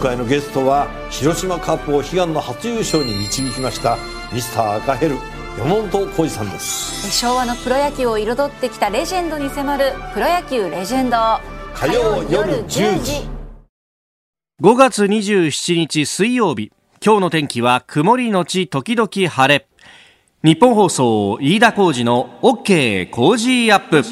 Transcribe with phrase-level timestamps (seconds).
[0.00, 3.98] 回のゲストは広島カップを悲願の初優勝に導きました
[4.32, 5.16] ミスター赤ヘル
[5.58, 7.10] 山本浩二さんです。
[7.12, 11.16] 昭和のプロ野球を彩ってきたレジェンドに迫る「プロ野球レジェンド」
[11.74, 13.28] 火曜夜10時。
[14.62, 16.72] 5月27日水曜日。
[17.04, 19.66] 今日の天気は曇りのち時々晴れ。
[20.42, 24.02] 日本放送飯田浩二の OK 工事アップ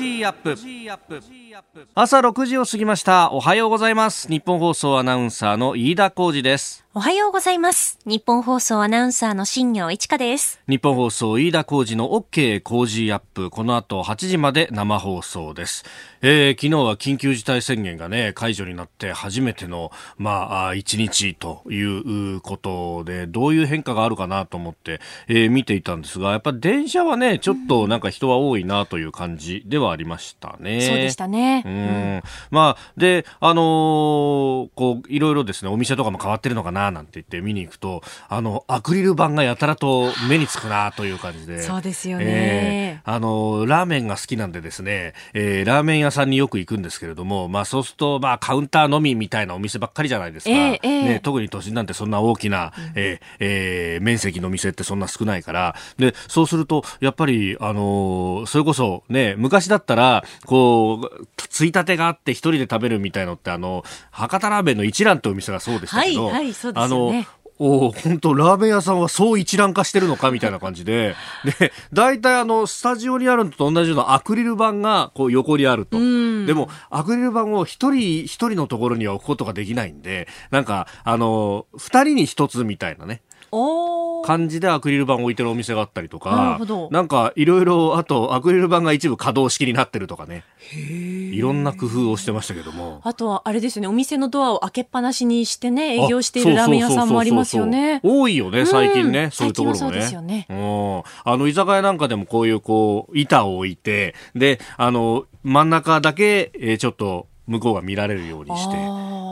[1.95, 3.33] 朝6時を過ぎました。
[3.33, 4.29] おはようございます。
[4.29, 6.88] 日本放送アナウンサーの飯田浩二です。
[6.99, 15.85] おはようございます日本放送アナウンサーの新業一華です日本放送飯田浩二の OK 工事アップこの後8時まで生放送です
[16.21, 30.81] えー、昨日は緊急事態宣言がね、解除になって初めての、まあ、一日ということで、どういう変化があるかなと思って、えー、見ていたんですが、やっぱ電車はね、ちょっとなんか人は多いなという感じではありましたね。
[30.81, 31.63] そうでしたね。
[31.65, 32.23] うん。
[32.51, 41.63] まあ、で、あのー、こう、いろいろですね、お店とかも変わってるのかななんて言って見に行くと、あの、アクリル板がやたらと目につくなという感じで。
[41.63, 42.25] そうですよね。
[42.27, 50.51] えー、あのー、ラーメンが好きなんでですね、えー、ラーメン屋屋さんによく行くんですけれども、まあそうすると、まあカウンターのみみたいなお店ばっかりじゃないですか。
[50.51, 66.78] えーえー、ね、特に都心なんてそんな大きな、えー、えー、面積の店ってそんな少ないから、で、そうすると、やっぱり、あのー、それこそね、昔だったら、こう、ついたてがあって一人で食べるみたいのって、あの、博多ラーメンの一蘭ってお店がそうでしたけど、はい、はい、そうです。
[66.83, 67.13] あの、
[67.59, 71.17] お本当ラーメン屋さんはそう一覧化してるのかみたいな感じで、
[71.59, 75.99] で、大体あの、スタジオにあるのと同じようなアクリル板がこう横にあると。
[75.99, 83.23] でも、アクリル板を一人一人のところには置くことができないんで、なんか、あの、二人に一つみたいなね。
[83.51, 86.61] 感じでアクリル板を置いてるお店があったりとか、
[86.91, 90.45] なんかいろいろ、あとアクリル板が一部可動式になってるとかね。
[90.75, 93.01] いろんな工夫をしてましたけども。
[93.05, 98.01] あとはあれですよね、お店のドアを開けっぱなしにしてね、営業しているラーメン屋さんもありますよね。
[98.03, 100.03] 多いよね、最近ね、そういうところもね。
[100.03, 100.47] そうね。
[100.49, 108.77] あの、居酒屋なんかでもこういうこう、板を置いて、で、あの、真ん中だけ、えー、ちょっと向こうが見られるようにして、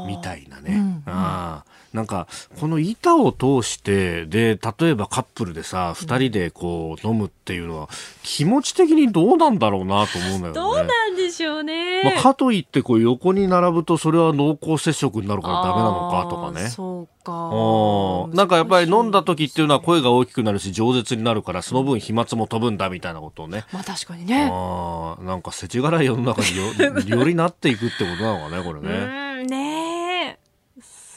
[0.07, 0.69] みたいなね。
[0.69, 1.76] うんうん、ああ。
[1.97, 2.29] なんか、
[2.61, 7.89] この板を通して、で、例えばカップルでさ、二人でこう飲むっていうのは、
[8.23, 10.53] 気持ち的にどうなんだろうなと思うんだよね。
[10.53, 12.05] どうなんでしょうね。
[12.05, 16.69] まあ、かといって、こう横に並ぶと、それは濃厚接触になるからダメなのかとかね。
[16.69, 18.37] そうか。
[18.37, 23.65] なんかやっぱり飲んだ時っていうのは声が大きくなるし、饒舌になるから、その分飛沫も飛ぶんだみたいなことをね。
[23.73, 24.51] まあ確かにね。
[24.53, 26.65] あなんか世知辛い世の中によ
[27.19, 29.26] よりなっていくってことなのかね、これね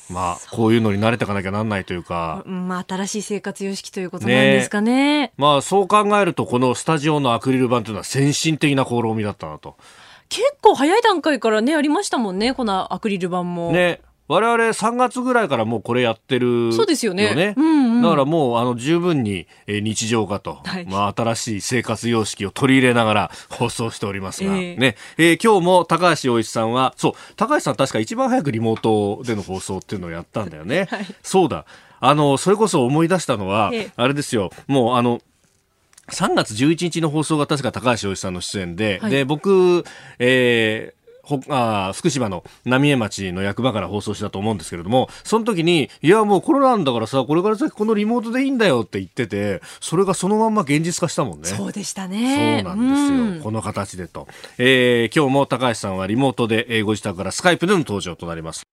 [0.09, 2.43] まあ、こういうのに慣れていかなきゃなんないというか。
[2.45, 5.21] うん、まあ、新しい生活様式ということなんですかね。
[5.21, 9.75] ねまあ、そう考えると、このスタジオのアクリル板というのは先進的な試みだったなと。
[10.29, 13.71] 結構早い段階からね、ありましたもんね、このアクリル板も。
[13.71, 14.01] ね。
[14.29, 17.55] 我々3月ぐらいからもうこれやってる、そうですよね。
[17.57, 30.87] うんうん、だからもうあの十分に日常化と、はい、まあ新しい生活様式を取り入れながら 放送しておりますが、えー、ね、えー、今日も高橋洋一さんは、そう、高橋さん確か一番早くリモートでの放送っていうのをやったんだよね。
[30.91, 31.65] はい、そうだ。
[31.99, 35.21] あの、それこそ思い出したのは、えー、あれですよ、もうあの、
[36.09, 39.83] 3月11日の放送が確か高橋洋一さんの出演で、はい、で、僕、
[40.19, 40.98] えー、
[41.49, 51.47] あ福島の浪江町の役場から放送したと思うんですけれども、その時に、いやもうコロナなんだからさ、これから先このリモートでいいんだよって言ってて、それがそのまんま現実化したもんね。
[51.47, 52.63] そうでしたね。
[52.63, 53.35] そうなんですよ。
[53.35, 54.27] うん、この形でと。
[54.57, 58.63] えー、今日も高橋さんはリモートで、えー、ご自宅からスカイプでの登場となります。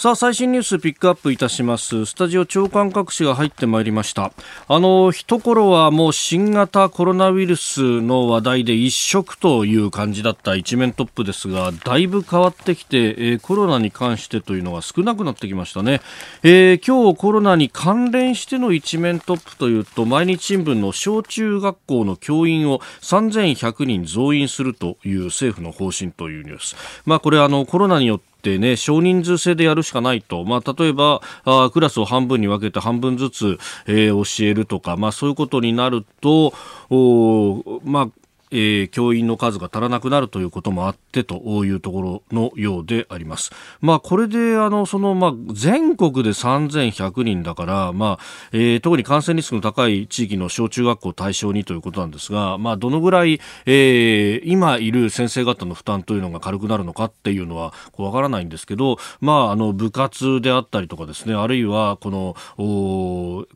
[0.00, 2.06] さあ、最新ニュースピックアップいたします。
[2.06, 4.32] スタジオ長官各紙が入ってまいりました。
[4.68, 16.00] あの、一頃はもう新型コロナウイルスの話題で一色という感じだった一面トップですが、だいぶ変わってきて、えー、コロナに関してというのが少なくなってきましたね。
[16.44, 26.76] えー、今日コロナに関連しての一面トップというと、毎日新聞の小中学校の教員を3100人増員するという政府の方針というニュース。
[27.04, 30.44] まあこれあのコロナによっててね、少人数制でやるしかないと。
[30.44, 36.54] まあ、例えば、あクラスを半分に分けて半分ずつ、えー、教えるとか、まあ、そういうことになると、
[36.90, 38.08] おまあ、
[38.50, 43.50] えー、教員の数が足らなくなるということもあってというところのようであります。
[43.80, 62.36] まあ、これで、あの、その、まあ、全国で3100人だから、まあ、えー、特に感染リスクの高い地域の小中学校を対象にということなんですが、まあ、どのぐらい、えー、今いる先生方の負担というのが軽くなるのかっていうのは、こう、わからないんですけど、まあ、あの、部活であったりとかですね、あるいは、この、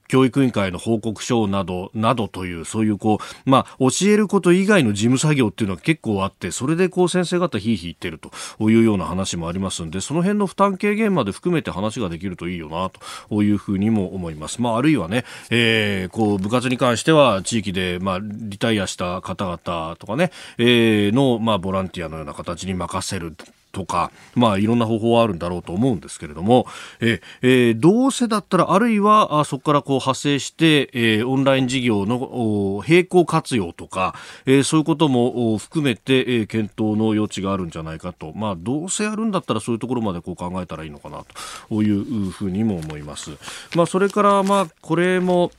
[0.09, 12.91] 教育委員会の報告書など、などという、そういう、こう、まあ、教えること以外外の事務作業っていうのは結構あってそれでこう先生方ひいひい言ってるというような話もありますんでその辺の負担軽減まで含めて話ができるといいよな
[13.29, 14.61] というふうにも思います。
[14.61, 23.35] まあ、あるいはね、えー、こう部活に関しては地域で、まあ、リタイアした方々とかね、えー、の、まあ、ボランティアのような形に任せる
[23.73, 26.67] とか、まあ、いろんな方法はあるんだろうと思うんですけれども、
[27.01, 34.15] ええ、どうせだったら、あるいは、あそこからこう派生して、え、オンライン事業の並行活用とか、
[34.47, 38.33] え、そういうことも含めて、え、検討の余地があるんじゃないかと。
[38.35, 41.25] まあ、どうせやるんだったらそういうところまでこう考えたらいいのかな
[41.69, 43.31] というふうにも思います。
[43.75, 45.51] まあ、それから、まあ、これも、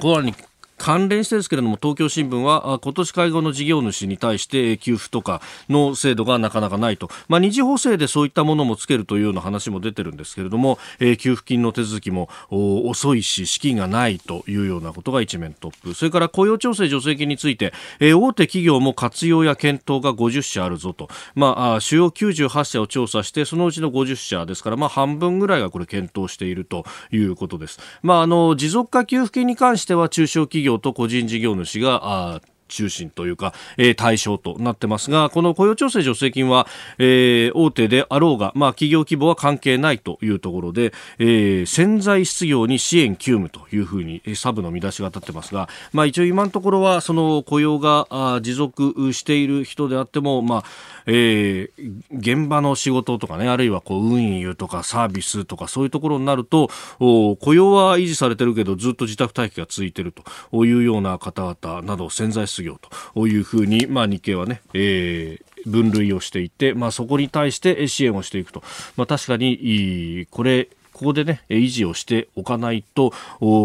[0.00, 0.34] コロナに
[0.78, 15.94] 関連してですけれども東京新聞は今年会合の事業主に対して給付とかの制度がなかなかないと、まあ、二次補正でそういったものもつけるというような話も出てるんですけれども、えー、給付金の手続きも遅いし資金がないというようなことが一面トップ。
[15.94, 27.78] それから雇用調整助成金について、えー、大手企業も活用や検討が50社あるぞと、まあ、主要98社を調査してそのうちの50社ですから、まあ、半分ぐらいがこれ検討しているということです。
[28.02, 36.66] まあ、あの持続化給付金に関しては中小企業業と個人事業主が中心というか、えー、対象となってますが、この雇用調整助成金は、
[36.98, 50.64] えー、大手であろうが、まあ、企業規模は関係ないというところで、えー、潜在失業に支援急務というふうに、サブの見出しが立ってますが、まあ、一応今のところは、その雇用があ持続している人であっても、まあ、
[51.06, 62.78] えー、現場の仕事とかね、あるいはこう運輸とかサービスとかそういうところになると、お雇用は維持されてるけどずっと自宅待機が続いてるというような方々など潜在失業
[63.14, 68.62] というふうに、まあ、日経はね、えー分類をしていて、まあ、そこに対して支援をしていくと、
[68.96, 73.12] まあ、確かにこれここでね、維持をしておかないと、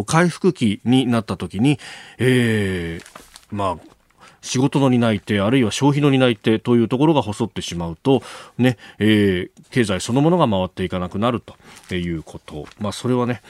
[0.07, 1.77] 回復期になった時に、
[2.17, 3.89] えー、まあ、
[4.41, 8.23] 仕事の担い手あるいは消費の担い手というところが細ってしまうと、
[8.57, 13.41] ねえー、経済そのものが回っていかなくなるということ、まあ、それはね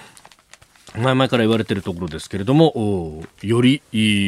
[0.95, 3.81] 前々から言われているところですけれども、より、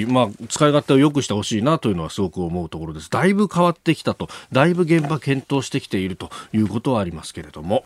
[0.08, 3.10] まあ、使い勝手を良くしてほしいなというのはすごく思うところです。
[3.10, 7.86] だいぶ変わってきたと、だいぶ現場検討してきているということはありますけれども。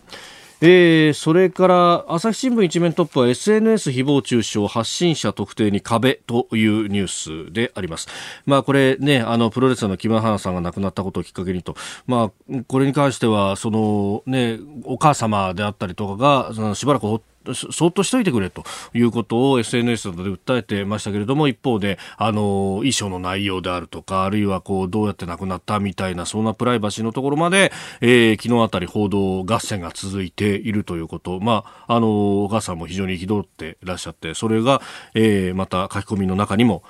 [0.61, 8.07] えー、それから朝日新聞一面トップは SNS 誹謗中傷発信者特定に壁というニュースであります。
[8.45, 11.75] まあこれね、あのプロレスラーの木村花さんが亡くなったことをきっかけにと、
[12.07, 17.21] まあこれに関してはそのね、お母様であったりとかがそのしばらく
[17.53, 18.63] そっとしといてくれと
[18.93, 27.71] いうことを SNS などで訴えてましたけれども一方であの遺書の内容であるとかあるいはこうどうやって亡くなったみたいなそんなプライバシーのところまで、
[28.01, 31.39] えー、昨日あたり報道合戦が続いているということ。
[31.39, 34.81] まああのお母さんも非常に憤っていらっしゃってそれが、
[35.13, 36.83] えー、また書き込みの中にも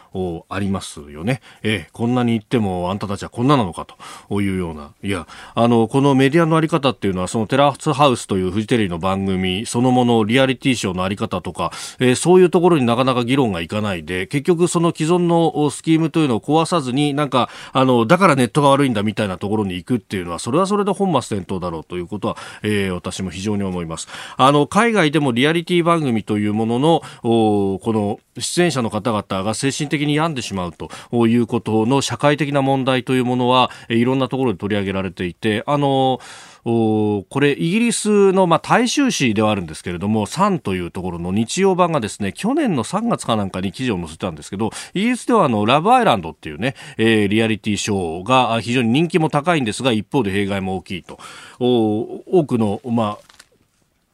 [0.49, 3.85] ありますよね、えー、こんなに言ってもあんたたちはこんななのか
[4.29, 4.93] というような。
[5.03, 24.07] いやあのこのメディアのあり方っていうのはそのテラスハウスというフジテレビの番組そのものをリアリティショーのあり方とか、えー、そういうところになかなか議論がいかないで、結局その既存のスキームというのを壊さずに、なんか、あの、だからネットが悪いんだみたいなところに行くっていうのは、それはそれで本末転倒だろうということは、えー、私も非常に思います。
[24.37, 30.89] あの、海外でもリアリティ番組というものの、この、出演者の方々が精神的に病んでしまうと
[31.27, 36.19] いうことの社会的な問題というものは、いろんなところで取り上げられていて、あの、
[36.65, 51.19] これイギリスの、まあ、大衆紙ではあるんですけれども、サンというところの日曜版がですね、去年の3月かなんかに記事を載せたんですけど、イギリスではあの、ラブアイランドっていうね、えー、リアリティショーが非常に人気も高いんですが、一方で弊害も大きいと。
[51.59, 53.34] 多くの、まあ、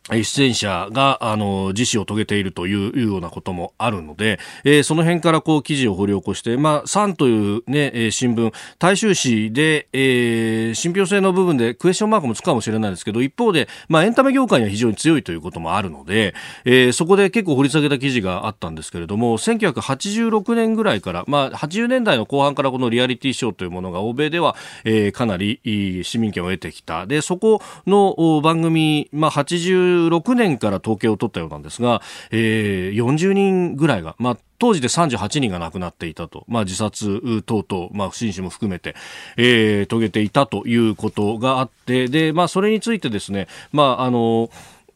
[0.10, 16.34] 出演者が、あの、自死を遂げているというようなこともあるので、えー、その辺からこう記事を掘り起こして、まあ、サンというね、えー、新聞、大衆紙で、えー、信憑性の部分でクエスチョンマークもつくかもしれないですけど、一方で、まあ、エンタメ業界には非常に強いということもあるので、
[16.66, 25.60] えー、そこで結構掘り下げた記事があったんですけれども、1986年ぐらいから、まあ、80年代の後半からこのリアリティショーというものが欧米では、えー、かなり
[26.04, 27.06] 市民権を得てきた。
[27.06, 38.96] で、そこの番組、まあ、80 2016年から統計を取ったようなんですが、えー、40人ぐらいが、まあ、当時で38人が亡くなっていたと、まあ、自殺等々、まあ、不審死も含めて、
[39.38, 44.50] えー、遂げていたということがあって、で、まあ、それについてですね、まあ、あの、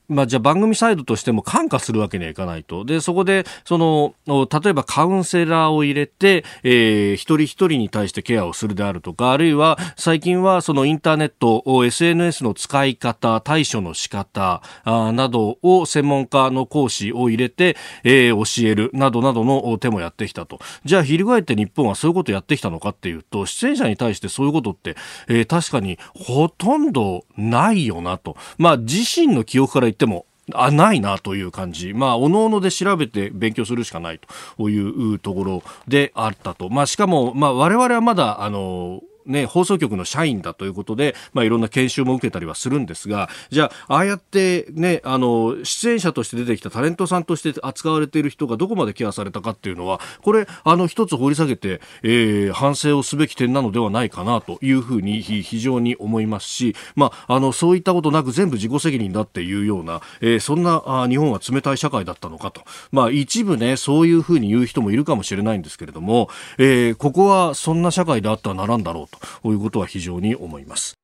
[0.07, 2.85] まあ、じゃあ番組サイドとしても感化するわけにはいかないと。
[2.85, 20.59] で、そこで、その、例えばカウンセラーを入れて、えー、一人一人に対してケアをするであるとか、あるいは最近はそのインターネット、SNS の使い方、対処の仕方あなどを専門家の講師を入れて、えー、教えるなどなどの手もやってきたと。
[20.83, 24.95] じゃあ、翻って日本はそういうことやってきたのかっていうと、出演者に対してそういうことって、
[25.27, 28.37] えー、確かにほとんどないよなと。
[28.57, 31.93] まあ、自身の記憶からっても、あ、ないなという感じ。
[31.93, 34.19] まあ、おのおので調べて勉強するしかない
[34.57, 36.69] というところであったと。
[36.69, 62.61] まあ、しかも、まあ、我々はまだ、あの、ね、放送局の社員だということで、まあ、いろんな研修も受けたりはするんですが、じゃあ、ああやってね、あの、出演者として出てきたタレントさんとして扱われている人がどこまでケアされたかっていうのは、これ、あの、一つ掘り下げて、えー、反省をすべき点なのではないかなというふうに非常に思いますし、まあ、あの、そういったことなく全部自己責任だっていうような、えー、そんなあ日本は冷たい社会だったのかと。
[62.91, 69.14] まあ、一部ね、そういうふうに言う人もいるかもしれないんですけれども、えー、ここはそんな社会であってはならんだろうと
[69.45, 70.95] いうことは非常に思います。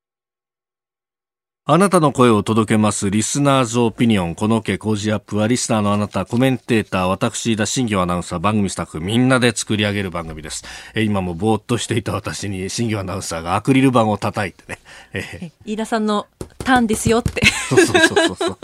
[1.64, 3.12] あなたの声を届けます。
[3.12, 4.34] リスナーズオピニオン。
[4.34, 10.66] この家工事アップは、リスナーのあなた、コメンテーター、私、田新業アナウンサー、番組スタッフ、みんなで作り上げる番組です。
[10.96, 14.80] え今もぼーっとしていた私に、新業アナウンサーがアクリル板を叩いてね。
[15.14, 16.26] え飯田さんの
[16.58, 17.46] ターンですよって。
[17.46, 18.58] そうそうそうそう。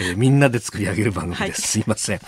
[0.12, 1.42] えみんなで作り上げる番組です。
[1.42, 2.20] はい、すいません。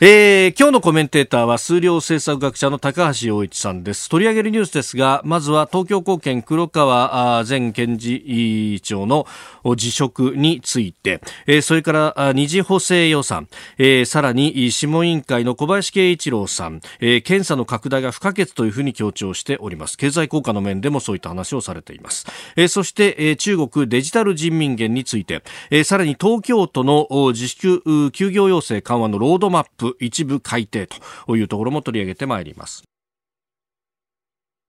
[0.00, 4.08] えー、今日のコメンテーターは数量政策学者の高橋洋一さんです。
[4.08, 9.28] 取り上げるニュースですがまずは東京高検黒川前検事委員長の
[9.76, 13.46] 辞職について、えー、それから二次補正予算、
[13.78, 19.96] えー、さらに諮問委員会の小林慶一郎さん、えー、検査の拡大が不可欠というふうに強調しております。
[19.96, 29.83] 経済効果の面でもそういった話をされています、えー、そして、えー、中国デジタル人民元について、えー、さらに東京都の自粛休業要請緩和のロードマップ。
[29.84, 30.86] プ一部改定
[31.26, 32.93] というところも取り上げてまいります。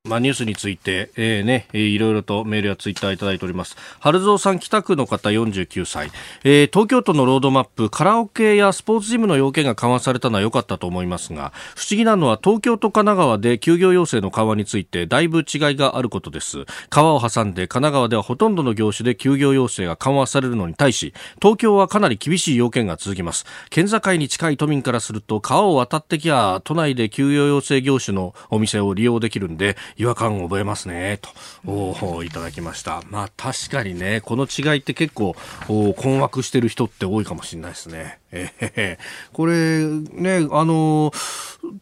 [0.05, 3.75] まあ、ニュースについて、えー、ね、いろいろとメールやツイッターいただいております。
[3.99, 6.11] 春蔵さん北区の方49歳、
[6.43, 16.65] えー、東京都のロードマップ、カラオケやスポーツジムの要件が緩和されたのは良かったと思いますが、不思議なのは東京と神奈川で休業要請の緩和についてだいぶ違いがあることです。
[16.89, 23.45] 川を挟んで神奈川ではほとんどの業種で休業要請が緩和されるのに対し、東京はかなり厳しい要件が続きます。
[23.71, 31.29] 県境に近い都民からすると、川を渡ってきゃ都内で休業要請業種のお店を利用できるんで、違和感を覚えますね、と、
[31.65, 33.01] おいただきました。
[33.09, 35.35] まあ確かにね、この違いって結構、
[35.67, 38.19] 困惑してる人って多いかもしれないですね。
[38.31, 41.11] えー、これね、あの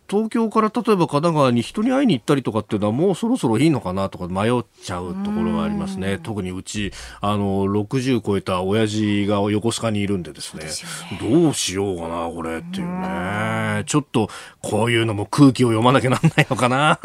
[0.08, 6.20] 東京から例えば神奈川に人に会いに行ったりとかっていうのはもうそろそろいいのかなとか迷っちゃうところがありますね。
[6.22, 6.92] 特にうち、
[7.22, 10.66] あの、60超えた親父が横須賀にいるんでですね、
[11.20, 13.84] どうしようかな、これっていうね。
[13.88, 14.30] ちょっと
[14.62, 17.00] こういうのも空気を読まなきゃなんないのかな。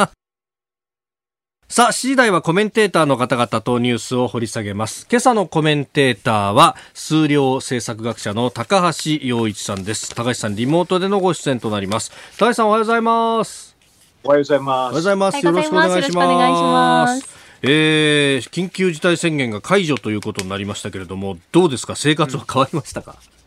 [1.70, 5.06] さあ、7時台はコメンテーターの方々とニュースを掘り下げます。
[5.10, 10.14] 今朝のコメンテーターは、数量政策学者の高橋洋一さんです。
[10.14, 12.10] 高橋さん、リモートでのご出演となります。
[12.38, 13.76] 高橋さん、おはようございます。
[14.24, 14.70] おはようございます。
[14.72, 15.36] おはようございます。
[15.36, 17.28] よろしくお願いします。
[17.60, 21.96] えー、緊急事態宣言が解除ということになりましたけれども、どうですか？
[21.96, 23.37] 生活は変わりましたか、うん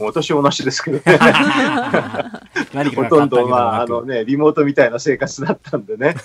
[0.00, 1.18] 私同じですけどね。
[2.94, 6.16] ほとんど、まあ、あのね、リモートみたいな生活だったんでね。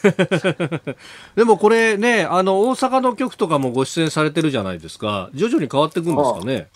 [1.36, 5.30] でもこれね、あの、大阪の局とかもご出演されてるじゃないですか。
[5.34, 6.68] 徐々に変わっていくんですかね。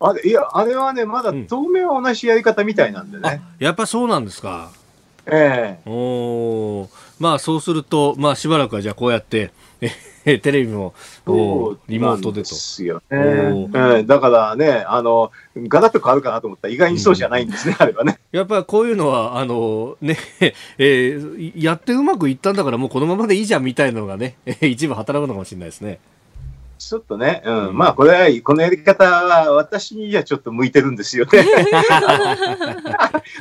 [0.00, 3.42] あいや、あれはね、まだ当面は同じやり方みたいなんでね。
[3.58, 4.70] うん、やっぱそうなんですか。
[5.26, 9.50] ええー、おまあそうすると、まあしばらくはじゃあこうやって、
[10.26, 10.92] テレビも
[11.88, 12.50] リモートでと。
[12.50, 14.06] ですよね、うん。
[14.06, 18.18] だからね、あの、ガラッと変わるかなと思ったら意外にそうじゃないんですね、うん、あれはね。
[18.32, 20.18] やっぱりこういうのは、あの、ね、
[20.78, 26.00] えー、やってうまくいったんだからもうこのままでいいじゃんみたいなのがね、 一部働くのかもしれないですね。
[26.78, 31.30] ちょっとね、うん、うん、まあ、これは、このやり方は、私にはちょっと向いてるんですよね。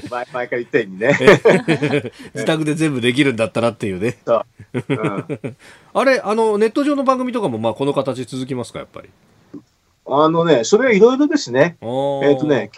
[0.10, 1.18] 前前から言ったようにね。
[2.34, 4.18] 自宅で全部できるんだったらっていうね。
[4.26, 4.46] そう。
[4.90, 5.26] うん、
[5.94, 9.10] あれ、あの、ネット上の番組とかも、まあ、この形続きますか、やっぱり？
[10.08, 11.78] あのね、それはいろいろですね。
[11.82, 12.70] えっ、ー、とね、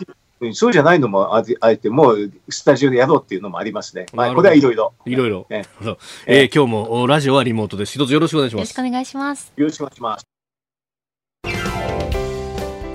[0.54, 4.06] そうじゃないのもあえて、もうスタジオでやろうっていうのもありますね。
[4.14, 4.94] まあ、これはいろいろ。
[5.06, 5.48] いろいろ。
[5.50, 5.64] え
[6.26, 7.94] えー、今日もラジオはリモートです。
[7.94, 8.62] 一つよろしくお願いします。
[8.62, 9.54] よろしくお願いします。
[9.56, 10.37] よろしくお願いします。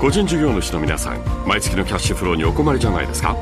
[0.00, 3.36] 個人事業主の皆さん毎月のキャッシュフローにお困りじゃないですか？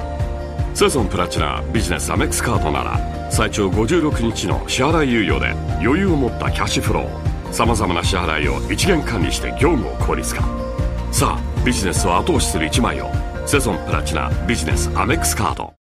[0.75, 5.51] セゾンプラチナビジネスアメックスカードなら最長56日の支払い猶予で
[5.85, 10.43] 余裕を持ったキャッシュフローさまざまな支払いを一元管理して業務を効率化。
[11.13, 13.11] さあビジネスを後押しする一枚を
[13.47, 15.75] セゾンプラチナビジネスアメックスカード。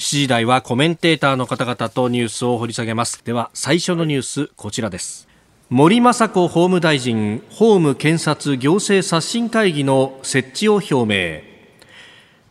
[0.00, 3.24] 7時台はコメンテーターの方々とニュースを掘り下げます。
[3.24, 5.28] では最初のニュースこちらです。
[5.74, 11.40] 森雅子法務大臣法務検察行政刷新会議の設置を表明。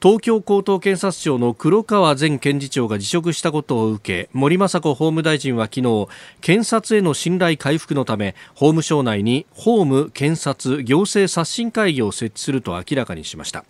[0.01, 6.07] 東京高等検察庁の黒川前検事長が辞職したことを受け森雅子法務大臣は昨日
[6.41, 13.65] 検察への信頼回復のため法務省内に法務検察行政刷新会議を設置すると明らかにしました。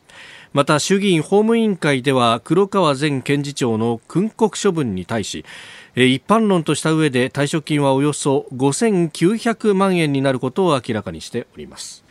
[0.53, 5.46] また衆議院法務委員会では黒川前検事長の訓告処分に対し
[5.95, 12.03] 一般論とした上で退職金はおよそ5900万円になることを明らかにしております。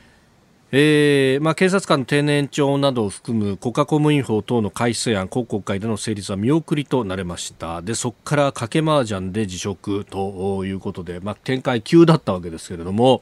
[0.73, 7.83] えーまあ、警察官の定年延長などを含む国家公務員法等の改正案今国会での成立は見送りとなれました。
[7.83, 13.21] でそこから賭け麻雀で辞職ということで、まあ、展開急だったわけですけれども、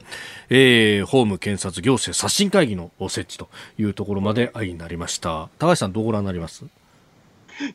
[0.51, 3.49] えー、法務検察行政刷新会議の設置と
[3.79, 5.49] いうところまで相になりました。
[5.57, 6.65] 高橋さんどうご覧になります？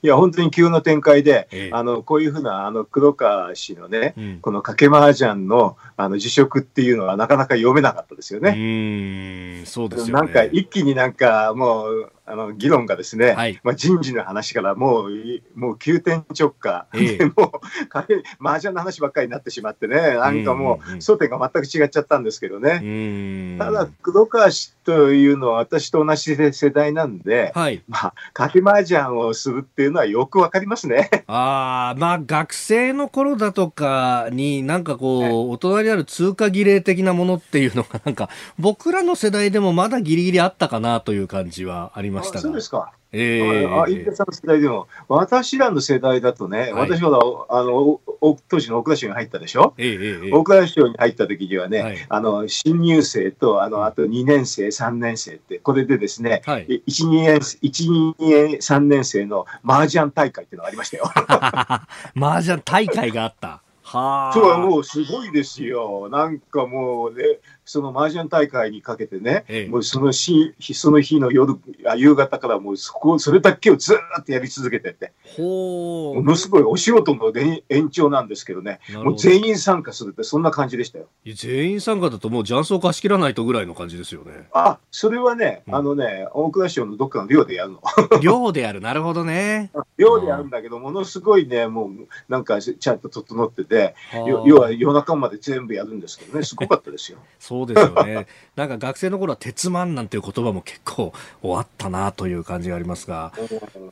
[0.02, 8.50] いや、本当に急の展開で、ええ、あの、こういうふうな、あの、黒川氏のね、うん、この賭け麻雀の、あの、辞職っていうのはなかなか読めなかったですよね。
[8.50, 10.12] うん、そうですよね。
[10.12, 15.11] なんか、一気になんか、もう、あの議論がですね、はい、まあ、人事の話からもう
[15.54, 31.11] もう急転直下、ええ、 もう麻雀の話ばっかりになってしまってね、なんかもう争点が全く違っちゃったんですけどね、ただ、黒川氏というのは私と同じ世代なんで、はい、まあ、賭け麻雀をするっていうのはよくわかりますね。
[31.26, 38.28] あまあ、学生の頃だとかに、なんかこう、大人にある通過儀礼的なものっていうのが、なんか、
[38.59, 42.40] 僕らの世代でもまだギリギリあったかなという感じはありましたが。
[42.40, 42.92] そうですか。
[43.12, 48.00] えー、あ、飯田さんの世代でも、私らの世代だとね、はい、私ほど、あの、
[48.49, 61.04] 当時の大蔵省に入ったでしょ、えー、大蔵省に入った時にはね、はい、あの、新入生と、あの、あと2年生、3年生って、これでですね、はい、1、2年、1、2年、3年生の麻雀大会っていうのがありましたよ。
[62.21, 63.62] 麻雀大会があった。
[63.84, 64.32] はあ。
[64.32, 66.08] そう、もうすごいですよ。
[66.10, 71.54] なんかもうね、その麻雀大会にかけてね、ええ、もうその日、その日の夜、
[71.96, 77.32] 夕方からもうそこ、それだけをずっとやり続けてて、ものすごいお仕事の
[77.68, 79.04] 延長なんですけどね、ど。
[79.04, 81.06] もう全員参加するって、そんな感じでしたよ。
[81.24, 84.48] 全員参加だと、もう雀荘貸し切らないとぐらいの感じですよね。
[84.52, 87.82] あ、それはね、うん、あのね、大蔵省のどっかの寮でやるの。
[88.20, 89.70] 寮でやる、なるほどね。
[89.96, 91.90] 寮でやるんだけど、ものすごいね、もう
[92.28, 93.94] なんかちゃんと整ってて、
[94.26, 97.18] 要は夜中まで全部やるんですけどね、すごかったですよ。
[97.54, 98.26] そうですよね。
[98.56, 101.12] なんか学生の頃は鉄マンなんていう言葉も結構
[101.43, 103.32] 終わったなという感じがありますが、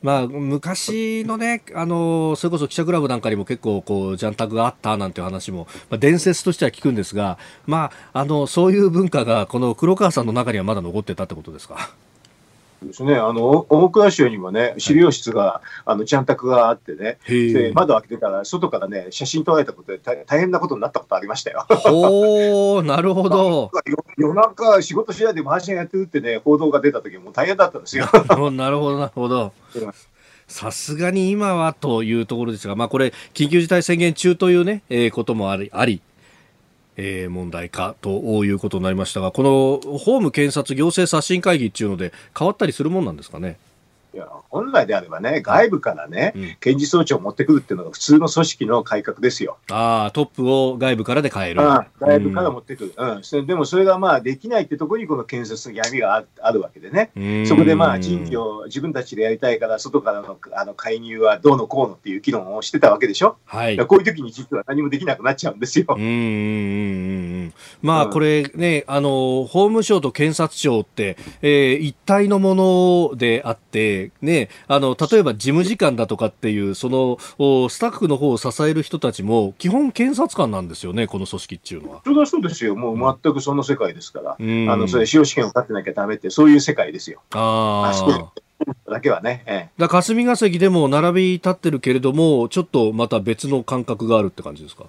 [0.01, 11.89] まあ昔のね、あの、それこそ記者クラブなんかにも結構こう、ジャンタクがあったなんていう話も、まあ、伝説としては聞くんですが、まあ、あの、そういう文化がこの黒川さんの中にはまだ残ってたってことですか？
[12.87, 21.65] ですね、あの大蔵省にもね、資料室が、はい、あの、ちゃんたくがあってね、で窓開けてたら、外からね、写真撮られたことで大変なことになったことありましたよ。
[21.91, 23.71] おなるほど。
[24.17, 28.07] 夜中、仕事しないで回しやってるってね、報道が出た時も大変だったんですよ。
[28.51, 29.53] なるほど、なるほど。
[30.47, 36.01] さすがに今はというところですが、まあ、これ、緊急事態宣言中というね、えー、こともあり、あり
[36.97, 43.57] えー、問題かということになりましたが、この法務検察行政刷新会議っていうので、変わったりするもんなんですかね？
[44.13, 49.57] いや本来であればね、外部からね、うん、検事総長を持ってくるっていうのが普通の組織の改革ですよ。
[49.71, 51.61] ああ、トップを外部からで変える。
[51.61, 57.11] あ外部から持ってくる、うん、うん、でもそれがまあできないってところに、この検察の闇があるわけでね、
[57.47, 63.37] そこでまあ人事を自分たちでやりたいから、外からのあの介入はどうのこうのっていう議論をしてたわけでしょ。
[63.45, 65.85] はい、こういう時に実は何もできなくなっちゃうんですよ。
[65.89, 72.55] うんまあ、これね、あの、法務省と検察庁って、えー、一体のも
[73.11, 77.17] のであって、ね、あの、例えば事務次官だとかっていう、その、
[77.69, 82.01] スタッフの方を支える人たちも、基本検察官なんですよね、この組織っていうのは。
[82.03, 82.75] それはそうですよ。
[82.75, 84.35] もう全くその世界ですから。
[84.39, 87.21] うん、あの、それ、使用試験を立てなきゃダメって、そういう世界ですよ。
[87.31, 88.31] ああ。
[88.89, 89.43] だけはね。
[89.45, 94.85] ええ、だ霞が関でも並び立ってるけれども、ちょっとまた別の感覚があるって感じですか？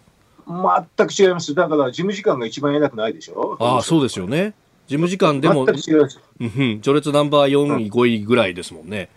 [0.47, 1.55] 全く違います。
[1.55, 4.55] だから事務次官が一番偉くないでしょああ、そうですよね。
[4.87, 5.65] 事務次官でも。
[5.65, 9.09] うん、序列ナンバー4位、5位ぐらいですもんね。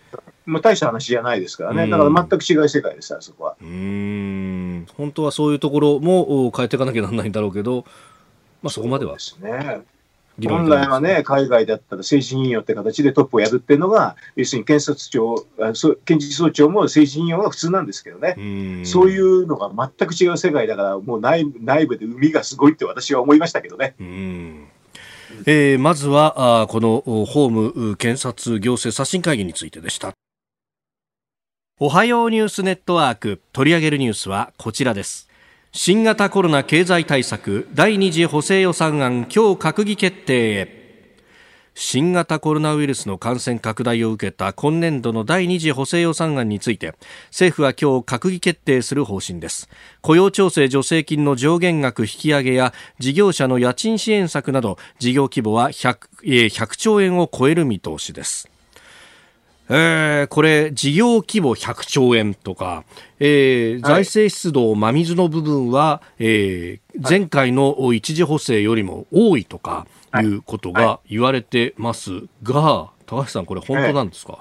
[0.46, 1.88] まあ、大した話じゃないですからね。
[1.88, 3.56] だから全く違う世界です、あそこは。
[3.60, 4.86] うん。
[4.96, 7.84] 本当はそういうところも変えていかなきゃならないんだろうけど、
[8.62, 9.14] まあそこまでは。
[9.14, 9.82] ですね。
[10.46, 15.44] 本来はね、海外だったら政治任用って形でトップをやるっていうのが、要するに検察庁、
[16.04, 23.96] 検事総長も政治任用が普通なんですけどね、そういうのが全く違う世界だから、もう内内部で海がすごいって私は思いましたけどね。
[25.46, 30.12] えー、まずはあこの法務検察行政刷新会議についてでした。
[31.80, 35.28] おはようニュースネットワーク取り上げるニュースはこちらです。
[35.72, 40.77] 新型コロナ経済対策第2次補正予算案今日閣議決定へ
[41.80, 46.94] 新型コロナウイルスの感染拡大を受けた今年度の第2次補正予算案について
[47.26, 49.68] 政府は今日閣議決定する方針です。
[50.00, 55.98] 雇用調整助成金の上限額引き上げや事業者の家賃支援策など事業規模は 100,
[56.50, 58.50] 100兆円を超える見通しです。
[59.70, 62.84] えー、これ、事業規模100兆円とか、
[63.20, 69.86] えー、財政出動真水の部分は、えー、前回の一次補正よりも多いとか
[70.22, 70.24] い。
[70.24, 74.38] うことが言われてますが、高橋さん、これ本当なんですか、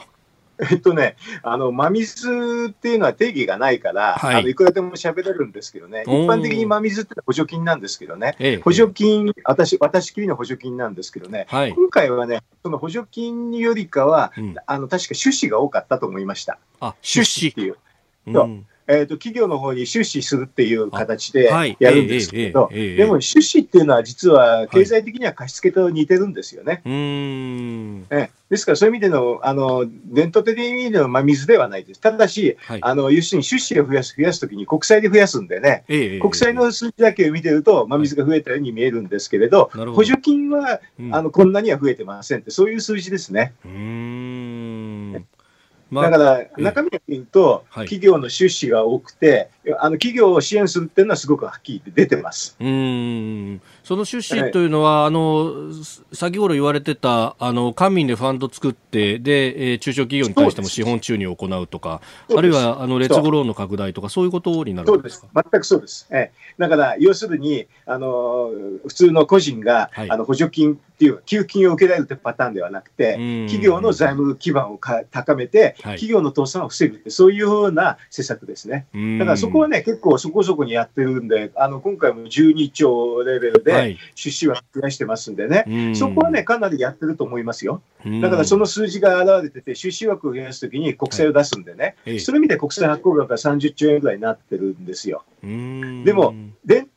[0.59, 16.57] えっとね、あの、真水っていうのは定義がないから、はい、あのいくらでも喋れるんですけどね、一般的に真水って補助金なんですけどね、ええ、補助金、私、私きりの補助金なんですけどね、はい、今回はね、その補助金よりかは、うん、あの、確か趣旨が多かったと思いました。
[16.79, 17.49] あ、趣旨。
[17.51, 17.77] っていう。
[18.27, 21.45] うんえーと、企業の方に出資するっていう形で
[21.79, 26.81] やるんですけど、でも出資っていうのは実は経済的には貸し付けと似てるんですよね。
[28.09, 31.99] はい、えですからそういう意味でのあの伝統的な意味での真水ではないです。
[31.99, 35.83] ただし、はい、あの要するに出資を増やす増やすときに国債で増やすんでね、
[36.21, 43.53] 国債の数字だけを見てると真水が増えたように見えるんですけれど、ど補助金は、うん、あのこんなには増えてませんって、そういう数字ですね。
[43.65, 44.56] うん
[45.89, 52.57] まあ、だから、中身を見ると、企業の出資が多くて、あの企業を支援するっていうのはすごくはっきり出てます。
[52.59, 55.71] うんその出資というのは、はい、あの
[56.11, 62.01] 先ほど言われてたあの官民でファンド作ってで、えー、中小企業に対しても資本注入を行うとか、
[62.37, 65.27] あるいはあの劣後ローンの拡大とか、そういうことになるんですか？
[65.33, 68.49] 全くそうです、えー、だから要するにあの
[68.85, 73.11] 普通の個人が、はい、あの補助金っていう給付金を受けられるってパターンではなくて、
[73.45, 78.87] 企業の財務基盤をか高めて、はい、企業の倒産を防ぐって、そういうような施策ですね。
[79.19, 83.76] だからそこはね、結構そこそこにやってるんで、あの今回も12兆レベルで
[84.15, 87.81] 出資は増やしてますんでね、はい、そこはね、かなりやってると思いますよ。
[88.21, 95.23] だからその数字が現れてて、出資枠を増やすときに国債を出すんでね、はい、そういう意味で国債発行額が30兆円ぐらいになってるんですよ。
[95.41, 95.47] で
[96.13, 96.35] も、
[96.65, 96.87] 伝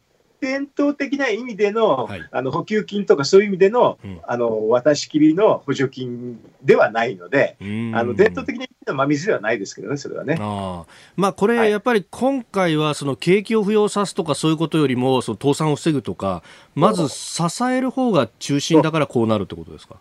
[0.40, 7.64] 伝統的な意味でのはい、あの補給金とかそういう意味でのうん、あの渡し切りの補助金ではないので、あ
[8.02, 10.36] の伝統的な意味での真水ではないですけどね、それはね。
[10.40, 10.84] あ
[11.16, 16.42] まあ、これ、はい、やっぱり今回はその景気を浮揚さすとかそういうことよりもその倒産を防ぐとか、
[16.74, 19.96] まず支える方が中心だからこうなるってことですか？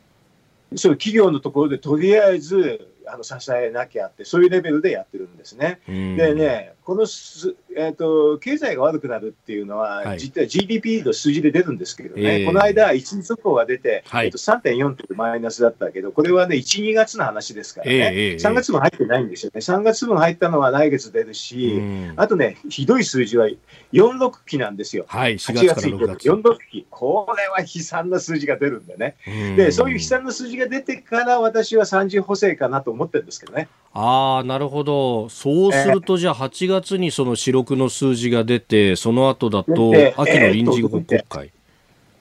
[0.76, 5.80] そう企業のところでとりあえずあの支えなきゃって、そういうレベルでやってるんですね。
[5.88, 21.80] でね、このす、えーと、経済が悪くなるっていうのは、はい、実は GDP の数字で出るんですけどね、えー、この間、一日速報が出て、はい、えー、と3.4というマイナスだったけど、これはね、1、2月の話ですからね、えー、3月分入ってないんですよね、3月分入ったのは来月出るし、
[22.16, 23.48] あとね、ひどい数字は
[23.94, 26.28] 46期なんですよ、はい、4月から6月。
[26.28, 29.16] 46期、これは悲惨な数字が出るんでね、
[29.56, 33.70] でそういう悲惨な数字が出てから、私は30補正かなと思ってるんですけどね。
[33.94, 35.30] ああ、なるほど。
[35.30, 41.52] そうすると、じゃあ8月にその四六の数字が出て、その後だと、秋の臨時国会。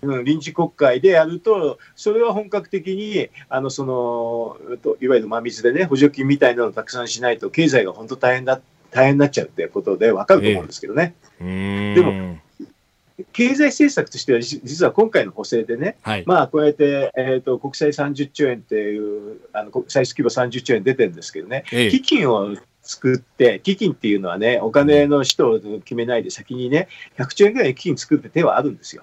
[0.00, 4.56] うん、臨時国会でやると、それは本格的に、あの、その、
[5.00, 8.60] いわゆる真水でね、補助金みたいなのをたくさんしないと、経済が本当大変だ、
[8.92, 11.14] 大変になっちゃうってことで分かると思うんですけどね。
[11.40, 12.38] えー、でも、
[13.32, 22.54] 経済政策としては、実は今回の補正でね、はい、まあ、こうやって、えーと、国債30兆円っていう、あの国債規模30兆円出てるんですけどね、ええ、基金を
[22.88, 29.02] 作って、基金っていうのはね、お金の人を決めないで先にね、100兆円ぐらいの基金作って手はあるんですよ。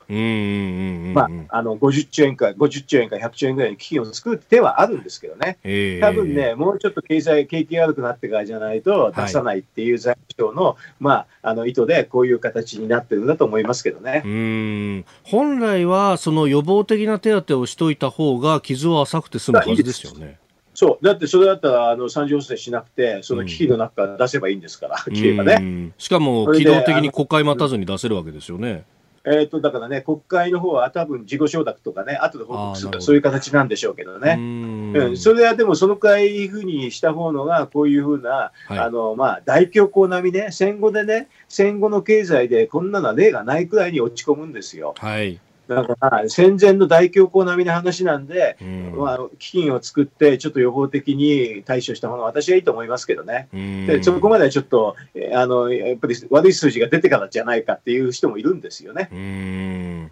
[1.13, 5.59] まあ、あの、50兆円か、50兆円か100兆円ぐらいの基金を作って手はあるんですけどね。
[6.01, 14.23] 多分ね、もうちょっと経済、景気が悪くなってからじゃないと出さないっていう財務省の、はい、まあ、あの、意図でこういう形になってるんだと思いますけどね。
[14.25, 20.39] うん本来は、その予防的な手当をしといた方が傷は浅くて済むはずですよね。
[20.75, 25.93] そう、だってそれだったら、あの、三次補正しなくて、その機器の中から出せばいいんですから、 うん、ればね。
[25.97, 28.83] しかも、機動的に国会待たずに出せるわけですよね。
[29.27, 34.35] えっ、と、だからね、国会の方は多分自己承諾とかね、後で報告するとそういう形なんでしょうけどね。
[34.37, 44.93] うん、それはでも、そのくらいふうにした方のが、こういうふうな、はい、あの、まあ、大恐慌並みね、戦後でね、戦後の経済でこんなの例がないくらいに落ち込むんですよ。
[44.97, 45.39] はい。
[45.67, 54.95] だから戦前の大恐慌並みの話なんで、うん、まあ、基金を作って、ちょっと予防的に対処した方が私はいいと思いますけどね、うん、でそこまではちょっと
[55.33, 59.09] あの、やっぱり悪い数字が出てからじゃないかっていう人もいるんですよね。
[59.11, 60.11] うん。